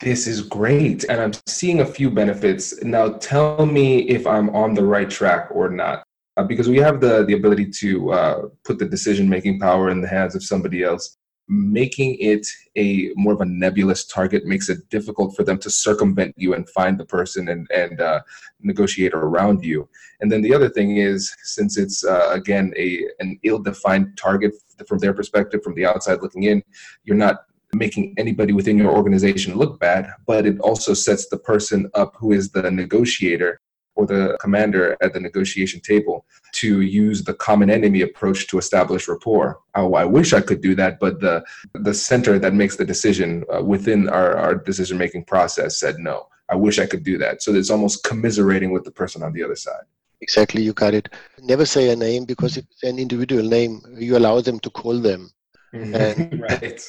This 0.01 0.25
is 0.27 0.41
great. 0.41 1.03
And 1.05 1.21
I'm 1.21 1.33
seeing 1.47 1.81
a 1.81 1.85
few 1.85 2.09
benefits. 2.09 2.83
Now, 2.83 3.09
tell 3.13 3.65
me 3.65 3.99
if 4.09 4.25
I'm 4.25 4.49
on 4.55 4.73
the 4.73 4.83
right 4.83 5.09
track 5.09 5.49
or 5.51 5.69
not. 5.69 6.03
Uh, 6.37 6.43
because 6.43 6.69
we 6.69 6.77
have 6.77 7.01
the, 7.01 7.25
the 7.25 7.33
ability 7.33 7.69
to 7.69 8.11
uh, 8.11 8.41
put 8.63 8.79
the 8.79 8.85
decision 8.85 9.29
making 9.29 9.59
power 9.59 9.89
in 9.89 10.01
the 10.01 10.07
hands 10.07 10.33
of 10.33 10.43
somebody 10.43 10.81
else 10.81 11.17
making 11.51 12.15
it 12.19 12.47
a 12.77 13.11
more 13.15 13.33
of 13.33 13.41
a 13.41 13.45
nebulous 13.45 14.05
target 14.05 14.45
makes 14.45 14.69
it 14.69 14.87
difficult 14.89 15.35
for 15.35 15.43
them 15.43 15.57
to 15.57 15.69
circumvent 15.69 16.33
you 16.37 16.53
and 16.53 16.69
find 16.69 16.97
the 16.97 17.05
person 17.05 17.49
and, 17.49 17.67
and 17.75 17.99
uh, 17.99 18.21
negotiate 18.61 19.13
around 19.13 19.65
you. 19.65 19.87
And 20.21 20.31
then 20.31 20.41
the 20.41 20.53
other 20.53 20.69
thing 20.69 20.95
is, 20.95 21.35
since 21.43 21.77
it's 21.77 22.05
uh, 22.05 22.29
again 22.31 22.73
a 22.77 23.05
an 23.19 23.37
ill-defined 23.43 24.17
target 24.17 24.53
from 24.87 24.99
their 24.99 25.13
perspective, 25.13 25.61
from 25.61 25.75
the 25.75 25.85
outside 25.85 26.21
looking 26.21 26.43
in, 26.43 26.63
you're 27.03 27.17
not 27.17 27.43
making 27.73 28.13
anybody 28.17 28.53
within 28.53 28.77
your 28.77 28.91
organization 28.91 29.55
look 29.55 29.79
bad, 29.79 30.11
but 30.25 30.45
it 30.45 30.59
also 30.59 30.93
sets 30.93 31.27
the 31.27 31.37
person 31.37 31.89
up 31.93 32.15
who 32.17 32.31
is 32.31 32.51
the 32.51 32.69
negotiator 32.69 33.59
or 33.95 34.05
the 34.05 34.37
commander 34.39 34.97
at 35.01 35.13
the 35.13 35.19
negotiation 35.19 35.79
table 35.81 36.25
to 36.53 36.81
use 36.81 37.23
the 37.23 37.33
common 37.33 37.69
enemy 37.69 38.01
approach 38.01 38.47
to 38.47 38.57
establish 38.57 39.07
rapport. 39.07 39.59
Oh, 39.75 39.93
I 39.93 40.05
wish 40.05 40.33
I 40.33 40.41
could 40.41 40.61
do 40.61 40.75
that, 40.75 40.99
but 40.99 41.19
the 41.19 41.43
the 41.73 41.93
center 41.93 42.39
that 42.39 42.53
makes 42.53 42.75
the 42.77 42.85
decision 42.85 43.43
uh, 43.53 43.61
within 43.61 44.09
our, 44.09 44.35
our 44.37 44.55
decision 44.55 44.97
making 44.97 45.25
process 45.25 45.79
said 45.79 45.95
no. 45.99 46.27
I 46.49 46.55
wish 46.55 46.79
I 46.79 46.85
could 46.85 47.03
do 47.03 47.17
that. 47.17 47.41
So 47.41 47.53
it's 47.53 47.69
almost 47.69 48.03
commiserating 48.03 48.71
with 48.71 48.83
the 48.83 48.91
person 48.91 49.23
on 49.23 49.31
the 49.33 49.43
other 49.43 49.55
side. 49.55 49.85
Exactly, 50.21 50.61
you 50.61 50.73
got 50.73 50.93
it. 50.93 51.09
Never 51.41 51.65
say 51.65 51.89
a 51.89 51.95
name 51.95 52.25
because 52.25 52.57
if 52.57 52.65
it's 52.69 52.83
an 52.83 52.99
individual 52.99 53.43
name, 53.43 53.81
you 53.97 54.17
allow 54.17 54.39
them 54.41 54.59
to 54.59 54.69
call 54.69 54.99
them. 54.99 55.31
And, 55.73 56.39
right. 56.39 56.81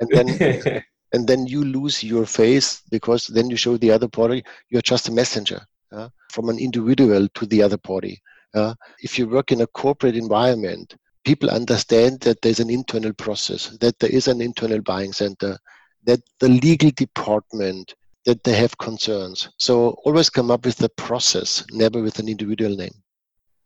and 0.00 0.08
then 0.10 0.82
and 1.14 1.26
then 1.26 1.46
you 1.46 1.64
lose 1.64 2.02
your 2.02 2.24
face 2.24 2.82
because 2.90 3.26
then 3.26 3.50
you 3.50 3.56
show 3.56 3.76
the 3.76 3.90
other 3.90 4.08
party 4.08 4.42
you're 4.70 4.80
just 4.80 5.08
a 5.08 5.12
messenger 5.12 5.60
uh, 5.92 6.08
from 6.30 6.48
an 6.48 6.58
individual 6.58 7.28
to 7.34 7.46
the 7.46 7.62
other 7.62 7.76
party. 7.76 8.20
Uh, 8.54 8.74
if 9.00 9.18
you 9.18 9.28
work 9.28 9.52
in 9.52 9.60
a 9.60 9.66
corporate 9.66 10.16
environment, 10.16 10.96
people 11.24 11.50
understand 11.50 12.20
that 12.20 12.40
there's 12.42 12.60
an 12.60 12.70
internal 12.70 13.12
process, 13.12 13.68
that 13.80 13.98
there 13.98 14.10
is 14.10 14.28
an 14.28 14.40
internal 14.40 14.80
buying 14.80 15.12
center, 15.12 15.56
that 16.04 16.20
the 16.40 16.48
legal 16.48 16.90
department, 16.90 17.94
that 18.24 18.42
they 18.44 18.54
have 18.54 18.76
concerns. 18.78 19.48
So 19.58 19.90
always 20.04 20.30
come 20.30 20.50
up 20.50 20.64
with 20.64 20.76
the 20.76 20.88
process, 20.90 21.64
never 21.72 22.00
with 22.00 22.18
an 22.18 22.28
individual 22.28 22.76
name. 22.76 22.94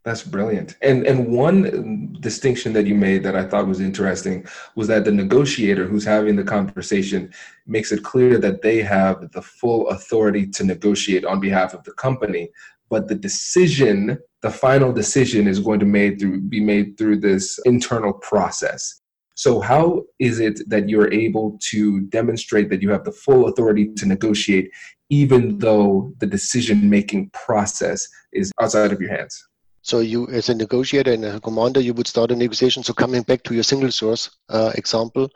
That's 0.06 0.22
brilliant. 0.22 0.76
And 0.82 1.04
and 1.04 1.26
one 1.26 2.16
distinction 2.20 2.72
that 2.74 2.86
you 2.86 2.94
made 2.94 3.24
that 3.24 3.34
I 3.34 3.44
thought 3.44 3.66
was 3.66 3.80
interesting 3.80 4.46
was 4.76 4.86
that 4.86 5.04
the 5.04 5.10
negotiator 5.10 5.84
who's 5.84 6.04
having 6.04 6.36
the 6.36 6.44
conversation 6.44 7.32
makes 7.66 7.90
it 7.90 8.04
clear 8.04 8.38
that 8.38 8.62
they 8.62 8.82
have 8.82 9.32
the 9.32 9.42
full 9.42 9.88
authority 9.88 10.46
to 10.46 10.62
negotiate 10.62 11.24
on 11.24 11.40
behalf 11.40 11.74
of 11.74 11.82
the 11.82 11.90
company, 11.94 12.50
but 12.88 13.08
the 13.08 13.16
decision, 13.16 14.16
the 14.42 14.50
final 14.50 14.92
decision 14.92 15.48
is 15.48 15.58
going 15.58 15.80
to 15.80 15.86
made 15.86 16.20
through 16.20 16.40
be 16.42 16.60
made 16.60 16.96
through 16.96 17.18
this 17.18 17.58
internal 17.64 18.12
process. 18.12 19.00
So 19.34 19.60
how 19.60 20.04
is 20.20 20.38
it 20.38 20.60
that 20.68 20.88
you're 20.88 21.12
able 21.12 21.58
to 21.70 22.02
demonstrate 22.18 22.70
that 22.70 22.80
you 22.80 22.90
have 22.90 23.02
the 23.02 23.18
full 23.24 23.48
authority 23.48 23.92
to 23.94 24.06
negotiate 24.06 24.70
even 25.10 25.58
though 25.58 26.12
the 26.18 26.26
decision 26.26 26.88
making 26.88 27.30
process 27.30 28.06
is 28.32 28.52
outside 28.60 28.92
of 28.92 29.00
your 29.00 29.10
hands? 29.10 29.48
So 29.86 30.00
you, 30.00 30.26
as 30.30 30.48
a 30.48 30.54
negotiator 30.56 31.12
and 31.12 31.24
a 31.24 31.38
commander, 31.38 31.78
you 31.78 31.94
would 31.94 32.08
start 32.08 32.32
a 32.32 32.36
negotiation. 32.36 32.82
So 32.82 32.92
coming 32.92 33.22
back 33.22 33.44
to 33.44 33.54
your 33.54 33.62
single 33.62 33.92
source 33.92 34.28
uh, 34.48 34.72
example, 34.74 35.28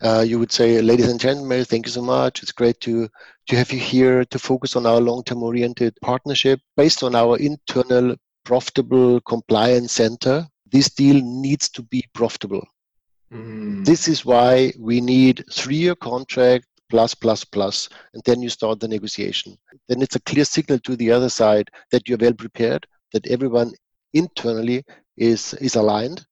uh, 0.00 0.24
you 0.24 0.38
would 0.38 0.52
say, 0.52 0.80
ladies 0.80 1.08
and 1.08 1.18
gentlemen, 1.18 1.64
thank 1.64 1.86
you 1.86 1.90
so 1.90 2.02
much. 2.02 2.40
It's 2.40 2.52
great 2.52 2.80
to, 2.82 3.08
to 3.48 3.56
have 3.56 3.72
you 3.72 3.80
here 3.80 4.24
to 4.24 4.38
focus 4.38 4.76
on 4.76 4.86
our 4.86 5.00
long-term 5.00 5.42
oriented 5.42 5.98
partnership 6.02 6.60
based 6.76 7.02
on 7.02 7.16
our 7.16 7.36
internal 7.38 8.14
profitable 8.44 9.20
compliance 9.22 9.90
center. 9.90 10.46
This 10.70 10.88
deal 10.88 11.20
needs 11.20 11.68
to 11.70 11.82
be 11.82 12.04
profitable. 12.14 12.64
Mm. 13.32 13.84
This 13.84 14.06
is 14.06 14.24
why 14.24 14.72
we 14.78 15.00
need 15.00 15.44
three-year 15.50 15.96
contract 15.96 16.66
plus 16.88 17.12
plus 17.12 17.42
plus 17.42 17.88
and 18.14 18.22
then 18.24 18.40
you 18.40 18.48
start 18.48 18.78
the 18.78 18.86
negotiation 18.86 19.58
then 19.88 20.00
it's 20.00 20.14
a 20.14 20.20
clear 20.20 20.44
signal 20.44 20.78
to 20.78 20.94
the 20.94 21.10
other 21.10 21.28
side 21.28 21.68
that 21.90 22.08
you're 22.08 22.16
well 22.16 22.32
prepared 22.32 22.86
that 23.12 23.26
everyone 23.26 23.72
internally 24.16 24.84
is 25.16 25.54
is 25.54 25.76
aligned 25.76 26.26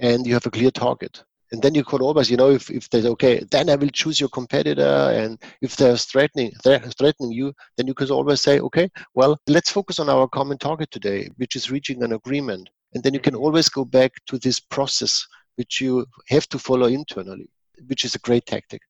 and 0.00 0.26
you 0.26 0.34
have 0.34 0.46
a 0.46 0.50
clear 0.50 0.70
target. 0.70 1.22
And 1.52 1.62
then 1.62 1.74
you 1.74 1.84
could 1.84 2.02
always 2.02 2.30
you 2.30 2.36
know 2.36 2.50
if, 2.50 2.68
if 2.70 2.90
there's 2.90 3.06
okay 3.06 3.34
then 3.50 3.70
i 3.70 3.76
will 3.76 3.92
choose 4.00 4.18
your 4.18 4.30
competitor 4.30 4.94
and 5.20 5.40
if 5.60 5.76
they're 5.76 5.96
threatening 5.96 6.50
they're 6.64 6.80
threatening 6.98 7.30
you 7.30 7.52
then 7.76 7.86
you 7.86 7.94
could 7.94 8.10
always 8.10 8.40
say 8.40 8.58
okay 8.58 8.88
well 9.14 9.38
let's 9.46 9.70
focus 9.70 10.00
on 10.00 10.08
our 10.08 10.26
common 10.26 10.58
target 10.58 10.90
today 10.90 11.28
which 11.36 11.54
is 11.54 11.70
reaching 11.70 12.02
an 12.02 12.12
agreement. 12.12 12.68
And 12.94 13.02
then 13.02 13.14
you 13.14 13.20
can 13.20 13.34
always 13.34 13.68
go 13.68 13.84
back 13.84 14.12
to 14.28 14.38
this 14.38 14.58
process 14.58 15.26
which 15.56 15.80
you 15.80 16.06
have 16.28 16.48
to 16.48 16.58
follow 16.58 16.86
internally 16.86 17.48
which 17.86 18.04
is 18.04 18.14
a 18.14 18.20
great 18.20 18.46
tactic. 18.46 18.80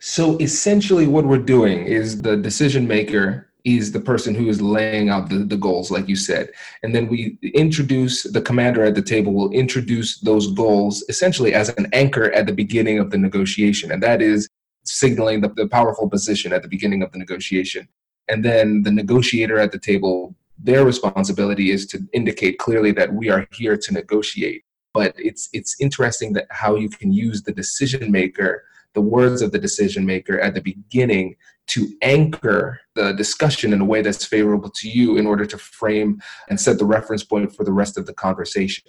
So 0.00 0.36
essentially 0.38 1.06
what 1.06 1.24
we're 1.24 1.48
doing 1.56 1.86
is 1.86 2.22
the 2.22 2.36
decision 2.36 2.86
maker 2.88 3.48
is 3.64 3.92
the 3.92 4.00
person 4.00 4.34
who 4.34 4.48
is 4.48 4.60
laying 4.60 5.08
out 5.08 5.30
the, 5.30 5.38
the 5.38 5.56
goals, 5.56 5.90
like 5.90 6.06
you 6.06 6.16
said. 6.16 6.50
And 6.82 6.94
then 6.94 7.08
we 7.08 7.38
introduce 7.54 8.22
the 8.22 8.42
commander 8.42 8.84
at 8.84 8.94
the 8.94 9.02
table 9.02 9.32
will 9.32 9.50
introduce 9.52 10.20
those 10.20 10.52
goals 10.52 11.02
essentially 11.08 11.54
as 11.54 11.70
an 11.70 11.88
anchor 11.92 12.30
at 12.32 12.46
the 12.46 12.52
beginning 12.52 12.98
of 12.98 13.10
the 13.10 13.18
negotiation. 13.18 13.90
And 13.90 14.02
that 14.02 14.20
is 14.20 14.48
signaling 14.84 15.40
the, 15.40 15.48
the 15.48 15.66
powerful 15.66 16.10
position 16.10 16.52
at 16.52 16.62
the 16.62 16.68
beginning 16.68 17.02
of 17.02 17.10
the 17.12 17.18
negotiation. 17.18 17.88
And 18.28 18.44
then 18.44 18.82
the 18.82 18.92
negotiator 18.92 19.58
at 19.58 19.72
the 19.72 19.78
table, 19.78 20.34
their 20.58 20.84
responsibility 20.84 21.70
is 21.70 21.86
to 21.86 22.06
indicate 22.12 22.58
clearly 22.58 22.92
that 22.92 23.14
we 23.14 23.30
are 23.30 23.46
here 23.52 23.78
to 23.78 23.92
negotiate. 23.92 24.62
But 24.92 25.14
it's 25.16 25.48
it's 25.52 25.74
interesting 25.80 26.34
that 26.34 26.46
how 26.50 26.76
you 26.76 26.88
can 26.88 27.12
use 27.12 27.42
the 27.42 27.52
decision 27.52 28.12
maker 28.12 28.62
the 28.94 29.00
words 29.00 29.42
of 29.42 29.52
the 29.52 29.58
decision 29.58 30.06
maker 30.06 30.40
at 30.40 30.54
the 30.54 30.60
beginning 30.60 31.36
to 31.66 31.88
anchor 32.02 32.80
the 32.94 33.12
discussion 33.12 33.72
in 33.72 33.80
a 33.80 33.84
way 33.84 34.02
that's 34.02 34.24
favorable 34.24 34.70
to 34.70 34.88
you 34.88 35.16
in 35.16 35.26
order 35.26 35.46
to 35.46 35.58
frame 35.58 36.20
and 36.48 36.60
set 36.60 36.78
the 36.78 36.84
reference 36.84 37.24
point 37.24 37.54
for 37.54 37.64
the 37.64 37.72
rest 37.72 37.96
of 37.98 38.06
the 38.06 38.14
conversation. 38.14 38.84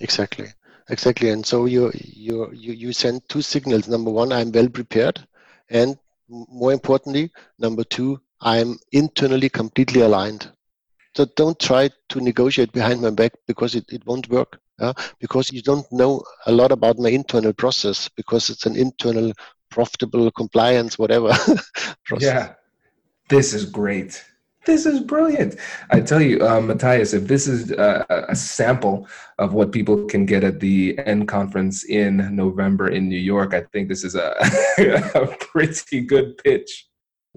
Exactly. 0.00 0.48
Exactly. 0.90 1.30
And 1.30 1.44
so 1.44 1.66
you 1.66 1.92
you 1.94 2.50
you, 2.52 2.72
you 2.72 2.92
send 2.92 3.28
two 3.28 3.42
signals. 3.42 3.88
Number 3.88 4.10
one 4.10 4.32
i'm 4.32 4.50
well 4.52 4.68
prepared. 4.68 5.26
And 5.70 5.98
more 6.28 6.72
importantly 6.72 7.30
number 7.58 7.84
two 7.84 8.20
i'm 8.40 8.78
internally 8.92 9.48
completely 9.48 10.00
aligned. 10.00 10.50
So 11.14 11.26
don't 11.36 11.58
try 11.58 11.90
to 12.10 12.20
negotiate 12.20 12.72
behind 12.72 13.00
my 13.00 13.10
back 13.10 13.32
because 13.46 13.74
it, 13.74 13.84
it 13.90 14.06
won't 14.06 14.28
work 14.28 14.60
yeah? 14.80 14.92
because 15.18 15.52
you 15.52 15.62
don't 15.62 15.90
know 15.90 16.22
a 16.46 16.52
lot 16.52 16.72
about 16.72 16.98
my 16.98 17.08
internal 17.08 17.52
process 17.52 18.08
because 18.16 18.50
it's 18.50 18.66
an 18.66 18.76
internal 18.76 19.32
profitable 19.70 20.30
compliance 20.30 20.98
whatever. 20.98 21.32
Yeah. 22.20 22.54
This 23.28 23.52
is 23.52 23.66
great. 23.66 24.24
This 24.64 24.84
is 24.84 25.00
brilliant. 25.00 25.56
I 25.90 26.00
tell 26.00 26.20
you 26.20 26.46
uh, 26.46 26.60
matthias 26.60 27.14
if 27.14 27.26
this 27.26 27.46
is 27.46 27.72
uh, 27.72 28.04
a 28.28 28.36
sample 28.36 29.08
of 29.38 29.54
what 29.54 29.72
people 29.72 30.04
can 30.06 30.26
get 30.26 30.44
at 30.44 30.60
the 30.60 30.94
NConference 30.96 31.86
in 31.86 32.34
november 32.34 32.88
in 32.88 33.08
new 33.08 33.18
york 33.18 33.54
i 33.54 33.62
think 33.72 33.88
this 33.88 34.04
is 34.04 34.14
a, 34.14 34.34
a 35.14 35.26
pretty 35.40 36.00
good 36.00 36.36
pitch. 36.38 36.86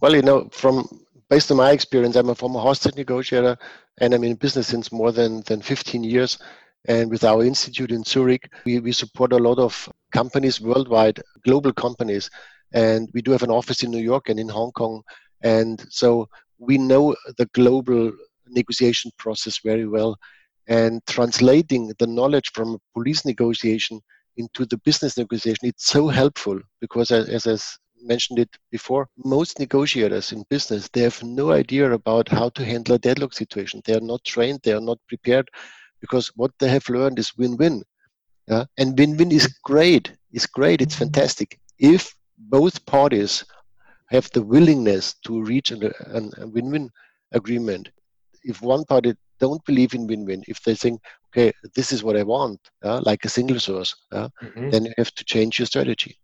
Well 0.02 0.16
you 0.16 0.24
know 0.24 0.50
from 0.52 0.88
based 1.30 1.52
on 1.52 1.58
my 1.58 1.72
experience 1.72 2.16
i'm 2.16 2.30
a 2.30 2.36
former 2.36 2.60
hostage 2.60 2.96
negotiator 2.96 3.58
and 4.02 4.14
i'm 4.14 4.24
in 4.24 4.36
business 4.36 4.68
since 4.68 4.92
more 4.92 5.12
than, 5.12 5.42
than 5.42 5.62
15 5.62 6.04
years 6.04 6.38
and 6.86 7.12
with 7.12 7.24
our 7.24 7.44
institute 7.44 7.92
in 7.92 8.04
Zurich, 8.04 8.52
we, 8.66 8.80
we 8.80 8.92
support 8.92 9.34
a 9.34 9.38
lot 9.38 9.60
of 9.60 9.88
companies 10.12 10.60
worldwide, 10.60 11.22
global 11.46 11.72
companies. 11.72 12.30
And 12.74 13.10
we 13.14 13.22
do 13.22 13.32
have 13.32 13.44
an 13.44 13.52
office 13.52 13.84
in 13.84 13.92
New 13.92 14.02
York 14.02 14.30
and 14.30 14.40
in 14.40 14.50
Hong 14.50 14.72
Kong. 14.72 15.04
And 15.44 15.86
so 15.90 16.28
we 16.58 16.78
know 16.78 17.16
the 17.38 17.46
global 17.54 18.12
negotiation 18.48 19.12
process 19.18 19.60
very 19.64 19.88
well. 19.88 20.18
And 20.68 21.02
translating 21.08 21.92
the 22.00 22.08
knowledge 22.08 22.52
from 22.54 22.76
a 22.76 22.80
police 22.94 23.26
negotiation 23.26 24.00
into 24.38 24.66
the 24.66 24.78
business 24.78 25.18
negotiation, 25.18 25.68
it's 25.68 25.88
so 25.88 26.08
helpful 26.08 26.60
because, 26.80 27.12
as, 27.12 27.46
I 27.46 27.58
mentioned 28.04 28.40
it 28.40 28.50
before, 28.72 29.08
most 29.18 29.60
negotiators 29.60 30.32
in 30.32 30.46
business, 30.50 30.90
they 30.94 31.02
have 31.02 31.22
no 31.22 31.52
idea 31.52 31.92
about 31.92 32.30
how 32.30 32.50
to 32.50 32.66
handle 32.66 32.96
a 32.96 33.00
deadlock 33.00 33.34
situation. 33.34 33.82
They 33.86 33.96
are 33.96 34.02
not 34.02 34.24
trained, 34.24 34.62
they 34.64 34.74
are 34.74 34.82
not 34.82 34.98
prepared 35.08 35.50
because 36.02 36.28
what 36.36 36.52
they 36.60 36.68
have 36.68 36.90
learned 36.90 37.20
is 37.20 37.38
win-win. 37.38 37.84
Yeah? 38.48 38.66
And 38.78 38.98
win-win 38.98 39.32
is 39.32 39.48
great. 39.64 40.12
It's 40.34 40.46
great. 40.46 40.82
It's 40.82 40.96
fantastic 40.96 41.60
if 41.80 42.14
both 42.38 42.86
parties 42.86 43.46
have 44.10 44.30
the 44.32 44.42
willingness 44.42 45.16
to 45.26 45.42
reach 45.44 45.72
an, 45.72 45.92
an, 46.08 46.32
a 46.38 46.48
win-win 46.48 46.90
agreement. 47.32 47.90
If 48.44 48.62
one 48.62 48.84
party 48.86 49.16
don't 49.40 49.64
believe 49.66 49.94
in 49.94 50.08
win-win, 50.08 50.44
if 50.48 50.62
they 50.64 50.76
think, 50.76 51.02
okay, 51.30 51.52
this 51.76 51.92
is 51.92 52.04
what 52.04 52.18
I 52.18 52.24
want, 52.24 52.60
uh, 52.84 53.02
like 53.06 53.24
a 53.26 53.30
single 53.30 53.60
source, 53.60 53.96
uh, 54.12 54.28
mm-hmm. 54.44 54.70
then 54.70 54.86
you 54.86 54.94
have 54.98 55.14
to 55.16 55.24
change 55.24 55.60
your 55.60 55.66
strategy. 55.66 56.18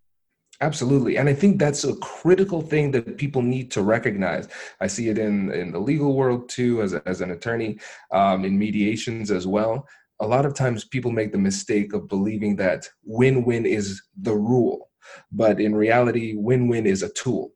Absolutely. 0.59 1.17
And 1.17 1.29
I 1.29 1.33
think 1.35 1.59
that's 1.59 1.83
a 1.83 1.95
critical 1.97 2.61
thing 2.61 2.91
that 2.91 3.17
people 3.17 3.43
need 3.43 3.69
to 3.71 3.83
recognize. 3.83 4.47
I 4.81 4.87
see 4.87 5.09
it 5.09 5.19
in, 5.19 5.51
in 5.51 5.71
the 5.71 5.79
legal 5.79 6.15
world 6.15 6.49
too, 6.49 6.81
as, 6.81 6.93
as 6.93 7.21
an 7.21 7.31
attorney, 7.31 7.79
um, 8.11 8.43
in 8.43 8.57
mediations 8.57 9.29
as 9.29 9.45
well. 9.45 9.87
A 10.19 10.25
lot 10.25 10.47
of 10.47 10.55
times 10.55 10.83
people 10.83 11.11
make 11.11 11.31
the 11.31 11.37
mistake 11.37 11.93
of 11.93 12.07
believing 12.07 12.55
that 12.55 12.89
win 13.03 13.45
win 13.45 13.67
is 13.67 14.01
the 14.19 14.33
rule. 14.33 14.89
But 15.31 15.61
in 15.61 15.75
reality, 15.75 16.33
win 16.35 16.67
win 16.67 16.87
is 16.87 17.03
a 17.03 17.13
tool. 17.13 17.51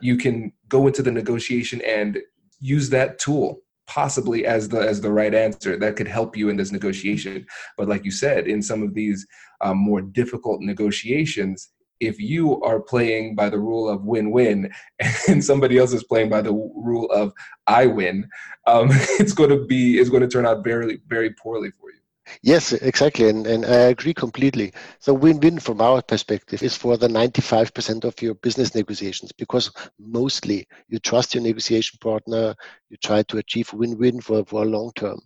You 0.00 0.16
can 0.16 0.52
go 0.68 0.86
into 0.86 1.02
the 1.02 1.12
negotiation 1.12 1.82
and 1.82 2.18
use 2.58 2.88
that 2.90 3.18
tool 3.18 3.60
possibly 3.86 4.46
as 4.46 4.68
the 4.68 4.80
as 4.80 5.00
the 5.00 5.12
right 5.12 5.34
answer 5.34 5.76
that 5.78 5.94
could 5.94 6.08
help 6.08 6.36
you 6.36 6.48
in 6.48 6.56
this 6.56 6.72
negotiation 6.72 7.46
but 7.78 7.86
like 7.86 8.04
you 8.04 8.10
said 8.10 8.48
in 8.48 8.60
some 8.60 8.82
of 8.82 8.94
these 8.94 9.24
um, 9.60 9.76
more 9.76 10.02
difficult 10.02 10.60
negotiations 10.60 11.68
if 12.00 12.20
you 12.20 12.60
are 12.62 12.80
playing 12.80 13.34
by 13.34 13.48
the 13.48 13.58
rule 13.58 13.88
of 13.88 14.04
win-win 14.04 14.70
and 15.28 15.44
somebody 15.44 15.78
else 15.78 15.92
is 15.92 16.04
playing 16.04 16.28
by 16.28 16.42
the 16.42 16.52
rule 16.52 17.10
of 17.12 17.32
I 17.66 17.86
win, 17.86 18.28
um, 18.66 18.88
it's 19.20 19.32
going 19.32 19.50
to 19.50 19.64
be 19.64 19.98
it's 19.98 20.10
going 20.10 20.22
to 20.22 20.28
turn 20.28 20.46
out 20.46 20.64
very 20.64 21.00
very 21.08 21.30
poorly 21.30 21.70
for 21.70 21.90
you. 21.90 21.98
Yes, 22.42 22.72
exactly, 22.72 23.28
and, 23.28 23.46
and 23.46 23.64
I 23.64 23.90
agree 23.94 24.12
completely. 24.12 24.72
So 24.98 25.14
win-win 25.14 25.60
from 25.60 25.80
our 25.80 26.02
perspective 26.02 26.62
is 26.62 26.76
for 26.76 26.96
the 26.96 27.06
95% 27.06 28.04
of 28.04 28.20
your 28.20 28.34
business 28.34 28.74
negotiations 28.74 29.30
because 29.30 29.70
mostly 29.98 30.66
you 30.88 30.98
trust 30.98 31.34
your 31.34 31.44
negotiation 31.44 31.98
partner, 32.00 32.54
you 32.88 32.96
try 32.96 33.22
to 33.22 33.38
achieve 33.38 33.72
win-win 33.72 34.20
for, 34.20 34.44
for 34.44 34.64
a 34.64 34.66
long 34.66 34.90
term. 34.96 35.20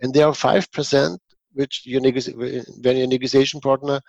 And 0.00 0.14
there 0.14 0.26
are 0.26 0.32
5% 0.32 1.18
which 1.54 1.82
your 1.86 2.00
nego- 2.00 2.32
when 2.32 2.96
your 2.96 3.06
negotiation 3.06 3.60
partner 3.60 4.00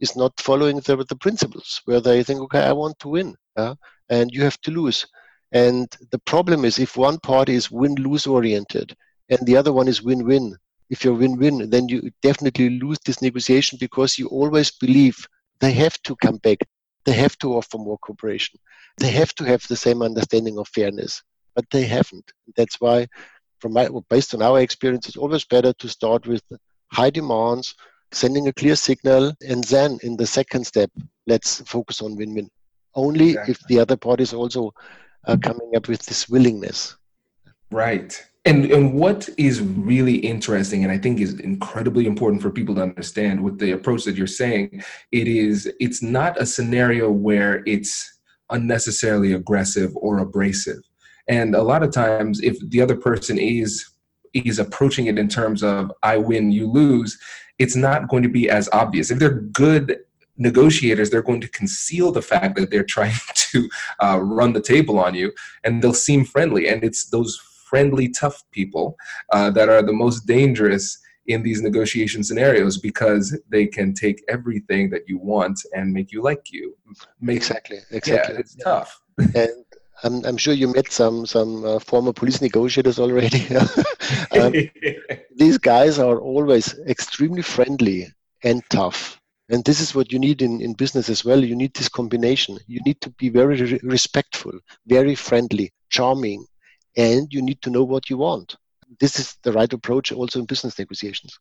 is 0.00 0.16
not 0.16 0.38
following 0.40 0.80
the, 0.80 1.04
the 1.08 1.16
principles 1.16 1.80
where 1.84 2.00
they 2.00 2.22
think, 2.22 2.40
okay, 2.40 2.60
I 2.60 2.72
want 2.72 2.98
to 3.00 3.08
win, 3.08 3.34
yeah? 3.56 3.74
and 4.08 4.30
you 4.32 4.42
have 4.42 4.60
to 4.62 4.70
lose. 4.70 5.06
And 5.52 5.88
the 6.10 6.18
problem 6.18 6.64
is 6.64 6.78
if 6.78 6.96
one 6.96 7.18
party 7.20 7.54
is 7.54 7.70
win-lose 7.70 8.26
oriented 8.26 8.94
and 9.28 9.38
the 9.46 9.56
other 9.56 9.72
one 9.72 9.88
is 9.88 10.02
win-win, 10.02 10.56
if 10.90 11.04
you're 11.04 11.14
win-win, 11.14 11.70
then 11.70 11.88
you 11.88 12.10
definitely 12.22 12.70
lose 12.70 12.98
this 13.04 13.22
negotiation 13.22 13.78
because 13.80 14.18
you 14.18 14.26
always 14.28 14.70
believe 14.70 15.16
they 15.60 15.72
have 15.72 16.00
to 16.02 16.16
come 16.16 16.36
back, 16.38 16.58
they 17.04 17.12
have 17.12 17.38
to 17.38 17.54
offer 17.54 17.78
more 17.78 17.98
cooperation, 17.98 18.58
they 18.98 19.10
have 19.10 19.34
to 19.36 19.44
have 19.44 19.66
the 19.68 19.76
same 19.76 20.02
understanding 20.02 20.58
of 20.58 20.68
fairness, 20.68 21.22
but 21.54 21.64
they 21.70 21.84
haven't. 21.84 22.30
That's 22.56 22.80
why, 22.80 23.06
from 23.60 23.72
my, 23.72 23.88
based 24.10 24.34
on 24.34 24.42
our 24.42 24.60
experience, 24.60 25.08
it's 25.08 25.16
always 25.16 25.44
better 25.44 25.72
to 25.72 25.88
start 25.88 26.26
with 26.26 26.42
high 26.92 27.10
demands, 27.10 27.74
sending 28.14 28.48
a 28.48 28.52
clear 28.52 28.76
signal, 28.76 29.32
and 29.48 29.64
then 29.64 29.98
in 30.02 30.16
the 30.16 30.26
second 30.26 30.66
step, 30.66 30.90
let's 31.26 31.60
focus 31.62 32.00
on 32.00 32.16
win-win. 32.16 32.50
Only 32.94 33.30
exactly. 33.30 33.52
if 33.52 33.60
the 33.68 33.80
other 33.80 33.96
party 33.96 34.22
is 34.22 34.32
also 34.32 34.72
uh, 35.26 35.36
coming 35.42 35.72
up 35.76 35.88
with 35.88 36.02
this 36.06 36.28
willingness. 36.28 36.96
Right. 37.70 38.22
And 38.46 38.66
and 38.66 38.92
what 38.92 39.28
is 39.38 39.62
really 39.62 40.16
interesting, 40.16 40.84
and 40.84 40.92
I 40.92 40.98
think 40.98 41.18
is 41.18 41.40
incredibly 41.40 42.06
important 42.06 42.42
for 42.42 42.50
people 42.50 42.74
to 42.74 42.82
understand 42.82 43.42
with 43.42 43.58
the 43.58 43.72
approach 43.72 44.04
that 44.04 44.16
you're 44.16 44.26
saying, 44.26 44.84
it 45.12 45.26
is 45.26 45.72
it's 45.80 46.02
not 46.02 46.40
a 46.40 46.44
scenario 46.44 47.10
where 47.10 47.62
it's 47.66 48.20
unnecessarily 48.50 49.32
aggressive 49.32 49.96
or 49.96 50.18
abrasive. 50.18 50.82
And 51.26 51.54
a 51.54 51.62
lot 51.62 51.82
of 51.82 51.90
times, 51.90 52.42
if 52.42 52.58
the 52.68 52.82
other 52.82 52.96
person 52.96 53.38
is 53.38 53.84
is 54.34 54.58
approaching 54.58 55.06
it 55.06 55.18
in 55.18 55.28
terms 55.28 55.62
of 55.62 55.90
I 56.02 56.18
win, 56.18 56.52
you 56.52 56.70
lose, 56.70 57.18
it's 57.58 57.76
not 57.76 58.08
going 58.08 58.22
to 58.22 58.28
be 58.28 58.48
as 58.48 58.68
obvious. 58.72 59.10
If 59.10 59.18
they're 59.18 59.40
good 59.40 59.98
negotiators, 60.36 61.10
they're 61.10 61.22
going 61.22 61.40
to 61.40 61.48
conceal 61.48 62.10
the 62.10 62.22
fact 62.22 62.56
that 62.56 62.70
they're 62.70 62.84
trying 62.96 63.14
to 63.34 63.68
uh, 64.00 64.18
run 64.20 64.52
the 64.52 64.60
table 64.60 64.98
on 64.98 65.14
you, 65.14 65.32
and 65.62 65.82
they'll 65.82 65.94
seem 65.94 66.24
friendly. 66.24 66.68
And 66.68 66.82
it's 66.82 67.10
those 67.10 67.40
friendly, 67.66 68.08
tough 68.08 68.42
people 68.50 68.96
uh, 69.32 69.50
that 69.50 69.68
are 69.68 69.82
the 69.82 69.92
most 69.92 70.26
dangerous 70.26 70.98
in 71.26 71.42
these 71.42 71.62
negotiation 71.62 72.22
scenarios 72.22 72.76
because 72.78 73.38
they 73.48 73.66
can 73.66 73.94
take 73.94 74.22
everything 74.28 74.90
that 74.90 75.08
you 75.08 75.18
want 75.18 75.58
and 75.74 75.92
make 75.92 76.12
you 76.12 76.22
like 76.22 76.52
you. 76.52 76.76
Make, 77.20 77.38
exactly, 77.38 77.78
exactly. 77.90 78.34
Yeah, 78.34 78.40
it's 78.40 78.54
tough. 78.56 79.00
and 79.18 79.63
I'm, 80.04 80.24
I'm 80.24 80.36
sure 80.36 80.54
you 80.54 80.68
met 80.68 80.92
some 80.92 81.26
some 81.26 81.64
uh, 81.64 81.78
former 81.78 82.12
police 82.12 82.40
negotiators 82.40 82.98
already. 82.98 83.46
um, 84.30 84.52
these 85.36 85.58
guys 85.58 85.98
are 85.98 86.20
always 86.20 86.78
extremely 86.86 87.42
friendly 87.42 88.12
and 88.42 88.62
tough. 88.70 89.20
And 89.50 89.64
this 89.64 89.80
is 89.80 89.94
what 89.94 90.12
you 90.12 90.18
need 90.18 90.40
in, 90.40 90.60
in 90.60 90.72
business 90.72 91.08
as 91.08 91.24
well. 91.24 91.44
You 91.44 91.54
need 91.54 91.74
this 91.74 91.88
combination. 91.88 92.58
You 92.66 92.80
need 92.86 93.00
to 93.02 93.10
be 93.10 93.28
very 93.28 93.60
re- 93.60 93.80
respectful, 93.82 94.52
very 94.86 95.14
friendly, 95.14 95.72
charming, 95.90 96.46
and 96.96 97.28
you 97.30 97.42
need 97.42 97.60
to 97.62 97.70
know 97.70 97.84
what 97.84 98.08
you 98.08 98.16
want. 98.16 98.56
This 99.00 99.18
is 99.18 99.36
the 99.42 99.52
right 99.52 99.70
approach 99.72 100.12
also 100.12 100.38
in 100.38 100.46
business 100.46 100.78
negotiations. 100.78 101.38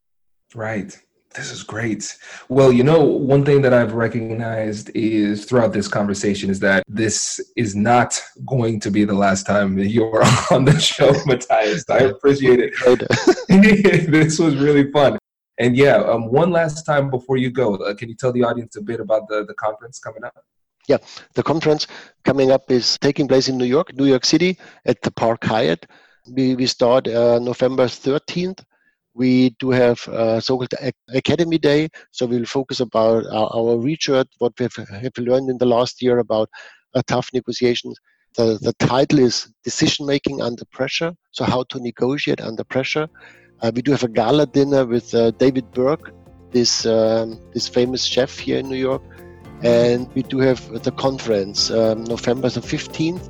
Right. 0.54 0.98
This 1.36 1.52
is 1.52 1.64
great. 1.64 2.16
Well, 2.48 2.72
you 2.72 2.84
know, 2.84 3.02
one 3.04 3.44
thing 3.44 3.64
that 3.64 3.74
I've 3.74 3.94
recognized 3.94 4.92
is 4.94 5.46
throughout 5.46 5.74
this 5.74 5.88
conversation 5.88 6.52
is 6.52 6.60
that 6.60 6.84
this 6.88 7.40
is 7.56 7.76
not 7.76 8.22
going 8.46 8.80
to 8.82 8.92
be 8.92 9.04
the 9.04 9.16
last 9.16 9.48
time 9.48 9.78
you're 9.96 10.24
on 10.52 10.66
the 10.66 10.80
show, 10.80 11.12
Matthias. 11.26 11.86
I 11.90 12.00
appreciate 12.00 12.60
it. 12.60 12.74
this 14.12 14.38
was 14.38 14.58
really 14.58 14.92
fun. 14.92 15.18
And 15.58 15.76
yeah, 15.76 15.98
um, 15.98 16.32
one 16.32 16.52
last 16.52 16.84
time 16.84 17.10
before 17.10 17.38
you 17.38 17.50
go, 17.50 17.76
uh, 17.76 17.96
can 17.96 18.10
you 18.10 18.16
tell 18.16 18.32
the 18.32 18.44
audience 18.44 18.76
a 18.76 18.82
bit 18.82 19.00
about 19.00 19.28
the, 19.28 19.46
the 19.46 19.54
conference 19.56 20.00
coming 20.00 20.24
up? 20.24 20.36
Yeah, 20.88 20.98
the 21.34 21.44
conference 21.44 21.88
coming 22.26 22.52
up 22.52 22.70
is 22.70 22.98
taking 23.00 23.28
place 23.28 23.48
in 23.48 23.58
New 23.58 23.66
York, 23.66 23.94
New 23.96 24.06
York 24.06 24.26
City, 24.26 24.58
at 24.86 25.02
the 25.02 25.12
Park 25.12 25.44
Hyatt. 25.44 25.86
We, 26.32 26.56
we 26.56 26.66
start 26.66 27.08
uh, 27.08 27.40
November 27.40 27.86
13th 27.86 28.64
we 29.16 29.52
do 29.60 29.70
have 29.72 30.08
a 30.08 30.42
so-called 30.42 30.74
Academy 31.14 31.58
Day, 31.58 31.90
so 32.12 32.26
we'll 32.26 32.46
focus 32.46 32.80
about 32.80 33.26
our, 33.28 33.78
research, 33.78 34.28
what 34.40 34.54
we 34.60 34.64
have, 34.64 34.88
have, 34.90 35.18
learned 35.18 35.50
in 35.50 35.58
the 35.58 35.66
last 35.66 36.02
year 36.02 36.20
about 36.20 36.50
uh, 36.96 37.02
tough 37.08 37.30
negotiations. 37.34 37.98
The, 38.36 38.58
the 38.62 38.74
title 38.80 39.20
is 39.20 39.54
Decision 39.64 40.08
Making 40.08 40.42
Under 40.42 40.66
Pressure, 40.66 41.14
so 41.32 41.44
how 41.46 41.64
to 41.70 41.80
negotiate 41.80 42.42
under 42.42 42.64
pressure. 42.64 43.08
Uh, 43.62 43.72
we 43.76 43.82
do 43.84 43.92
have 43.92 44.04
a 44.04 44.08
gala 44.08 44.48
dinner 44.48 44.86
with 44.86 45.14
uh, 45.14 45.32
David 45.32 45.72
Burke, 45.72 46.12
this 46.52 46.86
um, 46.86 47.40
this 47.54 47.68
famous 47.68 48.04
chef 48.04 48.38
here 48.38 48.60
in 48.60 48.70
New 48.70 48.78
York, 48.78 49.04
and 49.64 50.12
we 50.16 50.24
do 50.24 50.40
have 50.40 50.84
the 50.84 50.92
conference 50.92 51.70
um, 51.70 52.04
November 52.06 52.50
the 52.50 52.60
15th. 52.60 53.30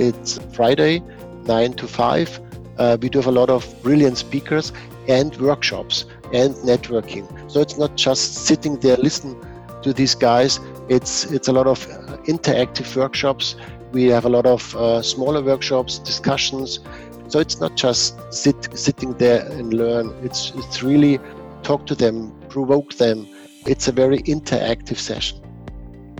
It's 0.00 0.38
Friday, 0.52 1.00
9 1.44 1.72
to 1.74 1.86
5. 1.86 2.40
Uh, 2.78 2.96
we 3.00 3.08
do 3.08 3.18
have 3.18 3.26
a 3.26 3.32
lot 3.32 3.50
of 3.50 3.66
brilliant 3.82 4.16
speakers, 4.16 4.72
and 5.08 5.36
workshops 5.36 6.06
and 6.32 6.54
networking. 6.56 7.26
So 7.50 7.60
it's 7.60 7.76
not 7.76 7.96
just 7.96 8.34
sitting 8.46 8.78
there 8.78 8.96
listening 8.96 9.36
to 9.82 9.92
these 9.92 10.14
guys. 10.14 10.60
It's 10.88 11.24
it's 11.24 11.48
a 11.48 11.52
lot 11.52 11.66
of 11.66 11.86
uh, 11.90 12.16
interactive 12.34 12.96
workshops. 12.96 13.56
We 13.92 14.04
have 14.04 14.24
a 14.24 14.28
lot 14.28 14.46
of 14.46 14.74
uh, 14.76 15.02
smaller 15.02 15.42
workshops, 15.42 15.98
discussions. 15.98 16.80
So 17.28 17.38
it's 17.38 17.60
not 17.60 17.76
just 17.76 18.18
sit 18.32 18.78
sitting 18.78 19.14
there 19.14 19.46
and 19.50 19.74
learn. 19.74 20.14
It's 20.22 20.52
it's 20.54 20.82
really 20.82 21.18
talk 21.62 21.86
to 21.86 21.94
them, 21.94 22.32
provoke 22.48 22.94
them. 22.94 23.26
It's 23.66 23.88
a 23.88 23.92
very 23.92 24.18
interactive 24.22 24.98
session. 24.98 25.38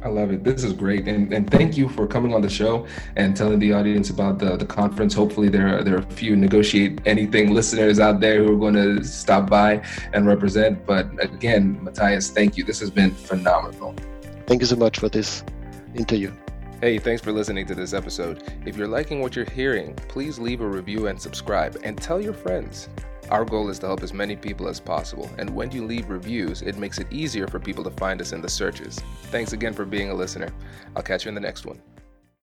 I 0.02 0.08
love 0.08 0.32
it. 0.32 0.44
This 0.44 0.64
is 0.64 0.72
great, 0.72 1.06
and, 1.08 1.32
and 1.32 1.50
thank 1.50 1.76
you 1.76 1.88
for 1.88 2.06
coming 2.06 2.32
on 2.32 2.40
the 2.40 2.48
show 2.48 2.86
and 3.16 3.36
telling 3.36 3.58
the 3.58 3.74
audience 3.74 4.08
about 4.08 4.38
the, 4.38 4.56
the 4.56 4.64
conference. 4.64 5.12
Hopefully, 5.12 5.50
there 5.50 5.68
are, 5.68 5.84
there 5.84 5.96
are 5.96 5.98
a 5.98 6.12
few 6.12 6.36
negotiate 6.36 7.00
anything 7.04 7.52
listeners 7.52 8.00
out 8.00 8.20
there 8.20 8.42
who 8.42 8.54
are 8.54 8.58
going 8.58 8.74
to 8.74 9.04
stop 9.04 9.50
by 9.50 9.84
and 10.14 10.26
represent. 10.26 10.86
But 10.86 11.06
again, 11.22 11.84
Matthias, 11.84 12.30
thank 12.30 12.56
you. 12.56 12.64
This 12.64 12.80
has 12.80 12.90
been 12.90 13.10
phenomenal. 13.10 13.94
Thank 14.46 14.62
you 14.62 14.66
so 14.66 14.76
much 14.76 14.98
for 14.98 15.10
this 15.10 15.44
interview. 15.94 16.32
Hey, 16.80 16.98
thanks 16.98 17.20
for 17.20 17.30
listening 17.30 17.66
to 17.66 17.74
this 17.74 17.92
episode. 17.92 18.54
If 18.64 18.78
you're 18.78 18.88
liking 18.88 19.20
what 19.20 19.36
you're 19.36 19.50
hearing, 19.50 19.94
please 20.08 20.38
leave 20.38 20.62
a 20.62 20.66
review 20.66 21.08
and 21.08 21.20
subscribe, 21.20 21.78
and 21.84 22.00
tell 22.00 22.22
your 22.22 22.32
friends. 22.32 22.88
Our 23.30 23.44
goal 23.44 23.68
is 23.70 23.78
to 23.78 23.86
help 23.86 24.02
as 24.02 24.12
many 24.12 24.34
people 24.34 24.66
as 24.66 24.80
possible, 24.80 25.30
and 25.38 25.48
when 25.50 25.70
you 25.70 25.86
leave 25.86 26.10
reviews, 26.10 26.62
it 26.62 26.76
makes 26.78 26.98
it 26.98 27.06
easier 27.12 27.46
for 27.46 27.60
people 27.60 27.84
to 27.84 27.90
find 27.92 28.20
us 28.20 28.32
in 28.32 28.40
the 28.42 28.48
searches. 28.48 28.98
Thanks 29.26 29.52
again 29.52 29.72
for 29.72 29.84
being 29.84 30.10
a 30.10 30.14
listener. 30.14 30.48
I'll 30.96 31.02
catch 31.04 31.24
you 31.24 31.28
in 31.28 31.36
the 31.36 31.40
next 31.40 31.64
one. 31.64 31.80